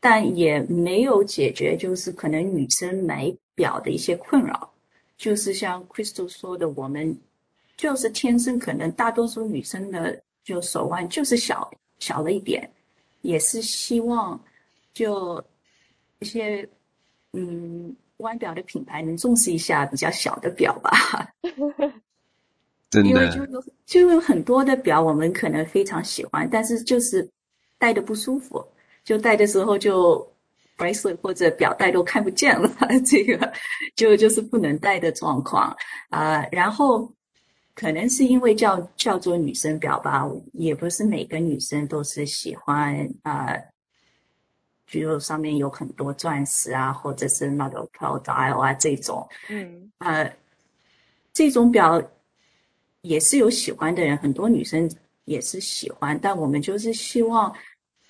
[0.00, 4.72] 但也没有解决，就是可能女生买表的一些困扰，
[5.18, 7.14] 就是像 Crystal 说的，我们
[7.76, 12.66] 就是天生可能大多数女生的就手腕就是小小了一点，
[13.20, 14.42] 也是希望
[14.94, 15.44] 就
[16.20, 16.66] 一些
[17.34, 20.90] 嗯腕表的品牌能重视一下比较小的表吧。
[22.88, 27.28] 真的，因为就有就有很多的表我们可能非常喜欢，但是就是
[27.78, 28.64] 戴的不舒服。
[29.04, 30.26] 就戴的时候就
[30.78, 32.70] bracelet 或者表带都看不见了，
[33.04, 33.52] 这个
[33.96, 35.76] 就就是不能戴的状况
[36.08, 36.48] 啊、呃。
[36.52, 37.10] 然后
[37.74, 43.56] 可能是因为叫叫做女生表吧，也不是每个女生都是喜欢啊，
[44.92, 50.30] 比、呃、如上面有很多钻石啊，或者是那种 pearl dial 啊这种，嗯，呃，
[51.32, 52.00] 这种表
[53.00, 54.88] 也是有喜欢的人，很多女生
[55.24, 57.52] 也是喜欢，但我们就是希望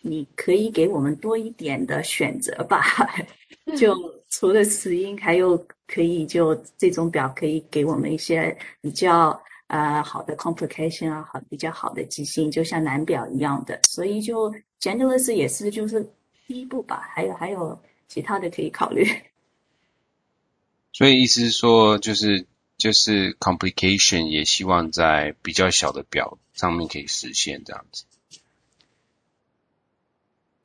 [0.01, 2.83] 你可以给我们多一点的选择吧。
[3.79, 3.97] 就
[4.29, 5.57] 除了石英，还有
[5.87, 13.79] 可以就这种表可以给我们一些比较呃好的 complication 啊，好比较好的机芯，就像男表一样的。
[13.89, 16.05] 所以就 genderless 也是就是
[16.47, 19.05] 第一步吧，还有还有其他的可以考虑。
[20.93, 28.05] 所以意思是说，就是就是 complication 也希望在比较小的表上面可以实现这样子。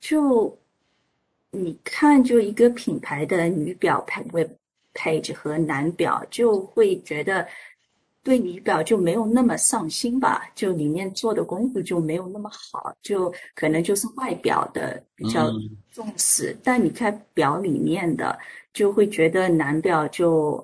[0.02, 0.58] 就
[1.52, 4.50] 你看，就一个品牌的女表 web
[4.94, 7.48] page 和男表，就会觉得
[8.28, 10.52] 对女表就没有那么上心吧？
[10.54, 15.50] 就里面做的功夫就没有那么好，就可能就是外表的比较
[15.90, 18.38] 重视，嗯、但你看表里面的。
[18.74, 20.64] 就会觉得男表就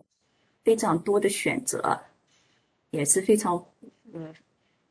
[0.64, 2.00] 非常多的选择，
[2.92, 3.66] 也是非常
[4.14, 4.32] 嗯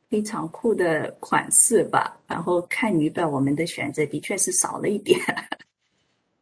[0.09, 2.19] 非常酷的款式吧。
[2.27, 5.17] 然后看女表，我们的选择的确是少了一点。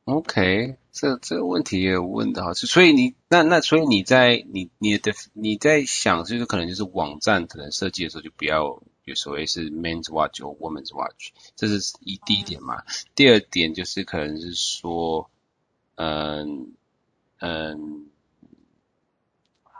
[0.05, 12.83] OK，这这个问题也问的好，所以你那那所以你在你你的你在想，就是可能就是网站可能设计的时候就不要有所谓是 men's watch 或 women's watch，这是一第一点嘛。
[13.15, 15.29] 第二点就是可能是说。
[16.03, 16.73] 嗯
[17.39, 18.07] 嗯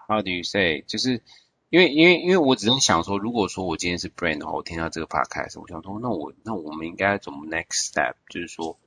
[0.07, 0.83] ，How do you say？
[0.85, 1.23] 就是
[1.69, 8.13] 因为因为因为我只是想说，如果说我今天是 brand 的话，我听到这个 podcast，我想说，那我那我们应该怎么 next step？
[8.29, 8.77] 就是说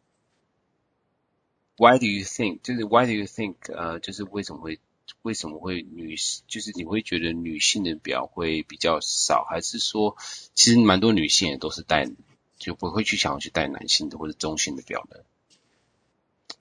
[1.76, 2.60] ，Why do you think？
[2.62, 3.54] 就是 Why do you think？
[3.72, 4.80] 呃，就是为什么会
[5.22, 6.16] 为什么会女
[6.46, 10.16] 就是你会觉得女性的表会比较少，还是说
[10.54, 12.08] 其实蛮多女性也都是戴，
[12.58, 15.24] 就不会去想要去戴男性的或者中性的表的？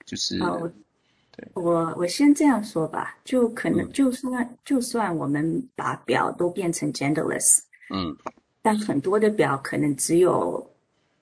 [0.05, 0.69] 就是，哦、
[1.31, 7.59] 对我我先这样说吧，就可能就算、嗯、就算我们把表都变成 genderless，
[7.89, 8.15] 嗯，
[8.61, 10.69] 但很多的表可能只有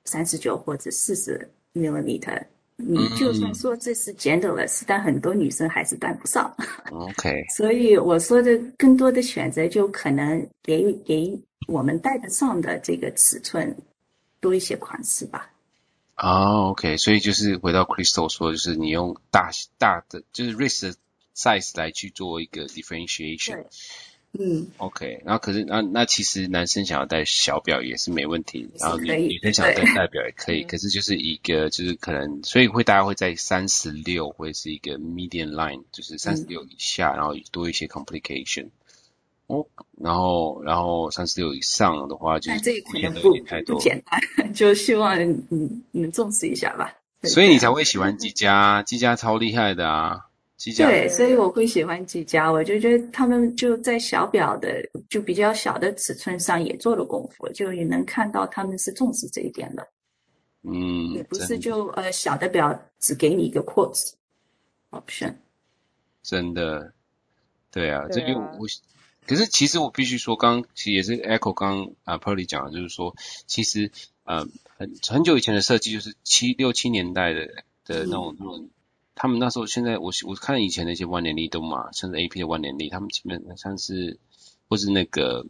[0.06, 2.44] 三十九或者四十 millimeter，
[2.86, 6.54] 你就算说这是 genderless，、嗯、但很多女生还是戴不上。
[6.92, 13.76] OK， 所以我说的更多的选择就可能给给我们戴得上的这个尺寸
[14.40, 15.50] 多一些款式吧。
[16.18, 20.94] 哦、oh，OK，所以就是回到 Crystal 说，就是你用大大的就是 wrist
[21.36, 23.66] size 来去做一个 differentiation。
[24.40, 38.68] 嗯，OK，然后可是那那其实男生想要戴小表也是没问题，然后女女生想要戴大表也可以，可是就是一个就是可能，所以会大家会在三十六会是一个 median line，就是三十六以下，嗯、然后多一些 complication。
[39.48, 39.68] 哦，
[40.00, 44.22] 然后，然后三十六以上的话就，就这可能不太多，简单，
[44.56, 46.96] 就希望你你们重视一下吧。
[47.24, 50.28] 所以你才会喜欢积家，积家超厉害的啊，
[50.78, 59.88] 对，所以我会喜欢积家，我就觉得他们就在小表的，就比较小的尺寸上也做了功夫，就也能看到他们是重视这一点的。
[60.64, 64.12] 嗯，也不是就呃小的表只给你一个 quartz
[64.92, 65.34] option。
[66.22, 66.94] 真的，
[67.72, 68.68] 对啊，对啊这个我。
[69.28, 73.92] 可是其实我必须说，刚其实也是 Echo 刚啊 Pearly 讲的，就是说，其实
[74.24, 74.48] 呃
[74.78, 77.46] 很很久以前的设计，就是七六七年代的
[77.86, 78.70] 的那种那种，
[79.16, 84.20] 他们那时候现在我我看以前那些万年历都嘛，甚至 AP 的万年历，他们基本上是
[84.70, 85.46] 或是那个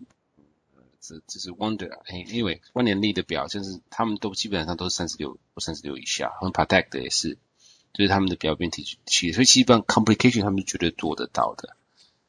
[0.99, 7.37] 这这是 Wonder 哎，因为万年历的表，就是他们都基本上都是三十六或三十六以下，他们 Patek 的也是，
[7.93, 11.75] 就是他们的表变体系，所以基本上 complication 他们是绝对做得到的。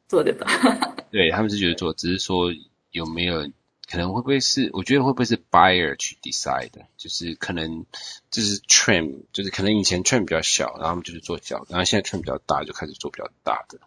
[0.09, 0.47] 做得到，
[1.11, 2.53] 对，他们是觉得做，只是说
[2.91, 3.51] 有没有
[3.93, 4.71] 可能会不会是？
[4.73, 7.85] 我觉得会不会是 buyer 去 decide，就是可能
[8.31, 13.79] 就是 trim，就是可能以前 trim 比较小，然后他们就是做小，然后现在 trim 比较大，就开始做比较大的。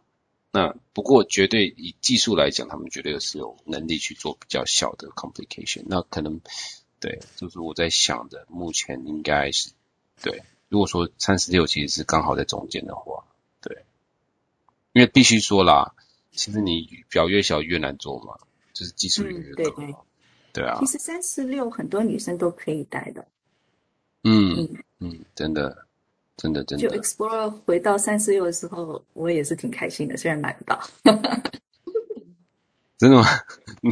[0.51, 5.85] 那不过绝对以技术来讲，他们绝对是有能力去做比较小的 complication。
[5.87, 6.39] 那可能
[6.99, 9.71] 对，就是我在想的，目前应该是
[10.21, 10.43] 对。
[10.69, 13.23] 如果说三十六其实是刚好在中间的话，
[13.59, 13.85] 对，
[14.93, 15.95] 因为必须说啦。
[16.31, 18.37] 其实你表越小越难做嘛，
[18.75, 19.95] 就是技术对对，
[20.53, 20.77] 对啊。
[20.79, 23.25] 其实三四六很多女生都可以戴的。
[24.23, 25.87] 嗯嗯嗯，真的，
[26.35, 26.87] 真的真的。
[26.87, 30.79] 就 Explorer 回到三四六的时候，我也是挺开心的，虽然买不到。
[32.99, 33.25] 真的吗？
[33.81, 33.91] 嗯。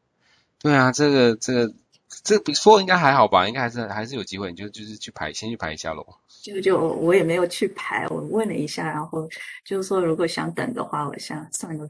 [0.62, 1.74] 对啊，这个这个
[2.22, 3.48] 这个比 Four 应该还好吧？
[3.48, 6.06] 应该还是还是有机会，你就就是去排，先去排一下喽。
[6.42, 9.26] 就就我也没有去排，我问了一下，然后
[9.64, 11.88] 就是说如果想等的话，我想算了。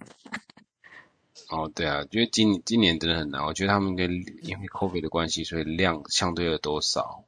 [1.49, 4.11] 哦，对啊，因为今今年真的很难，我觉得他们跟
[4.43, 7.25] 因为 COVID 的关系，所以量相对的多少，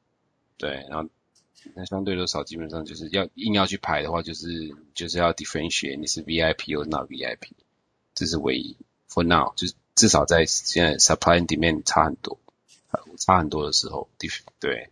[0.59, 1.09] 对，然后
[1.75, 7.51] 那相对多少，基本上就是要硬要去排的话，就是就是要 differentiate，你是 VIP 或 not VIP，
[8.15, 8.77] 这是唯一。
[9.09, 12.39] For now，就是至少在现在 supply and demand 差很多，
[13.19, 14.09] 差很多的时候，
[14.59, 14.89] 对。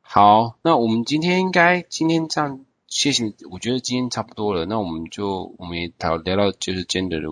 [0.00, 3.32] 好，那我们今天应该今天这样，谢谢。
[3.50, 7.28] 我觉得今天差不多了，那我们就我们也聊聊到就是 gender 的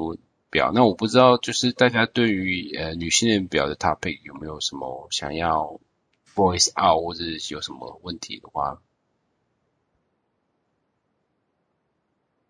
[0.51, 0.73] 表。
[0.75, 5.79] 那我不知道就是大家对于呃女性的表的 topic 有没有什么想要
[6.35, 8.81] voice out 或者是有什么问题的话，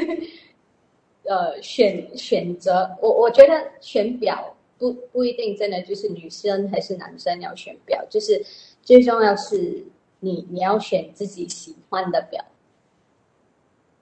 [1.22, 8.44] 呃选选择，我我觉得选表不不一定真的就是女生还是男生要选表，就是
[8.82, 9.84] 最重要是
[10.20, 12.44] 你你要选自己喜欢的表，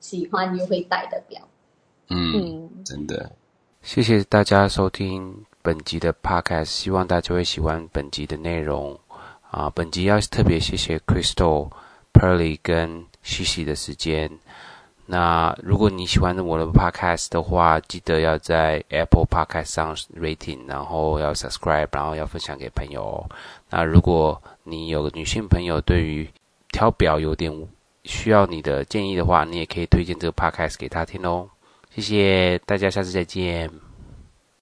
[0.00, 1.40] 喜欢又会戴的表。
[2.08, 3.32] 嗯，真的，
[3.82, 5.44] 谢谢大家收听。
[5.62, 9.00] 本集的 podcast，希望大家会喜欢本集的内容
[9.50, 9.70] 啊！
[9.70, 11.70] 本集要特别谢谢 Crystal、
[12.12, 14.30] Pearly 跟西西的时间。
[15.06, 23.02] 那如果你喜欢我的 podcast 的话，记得要在 Apple Podcast 上 rating，然后要 subscribe，然后要分享给朋友。
[23.02, 23.28] 哦
[23.70, 26.28] 那如果你有女性朋友对于
[26.70, 27.52] 挑表有点
[28.04, 31.48] 需要你的建议的话，你也可以推荐这个 podcast 给她听哦。
[31.94, 33.83] 谢谢大家，下次再见。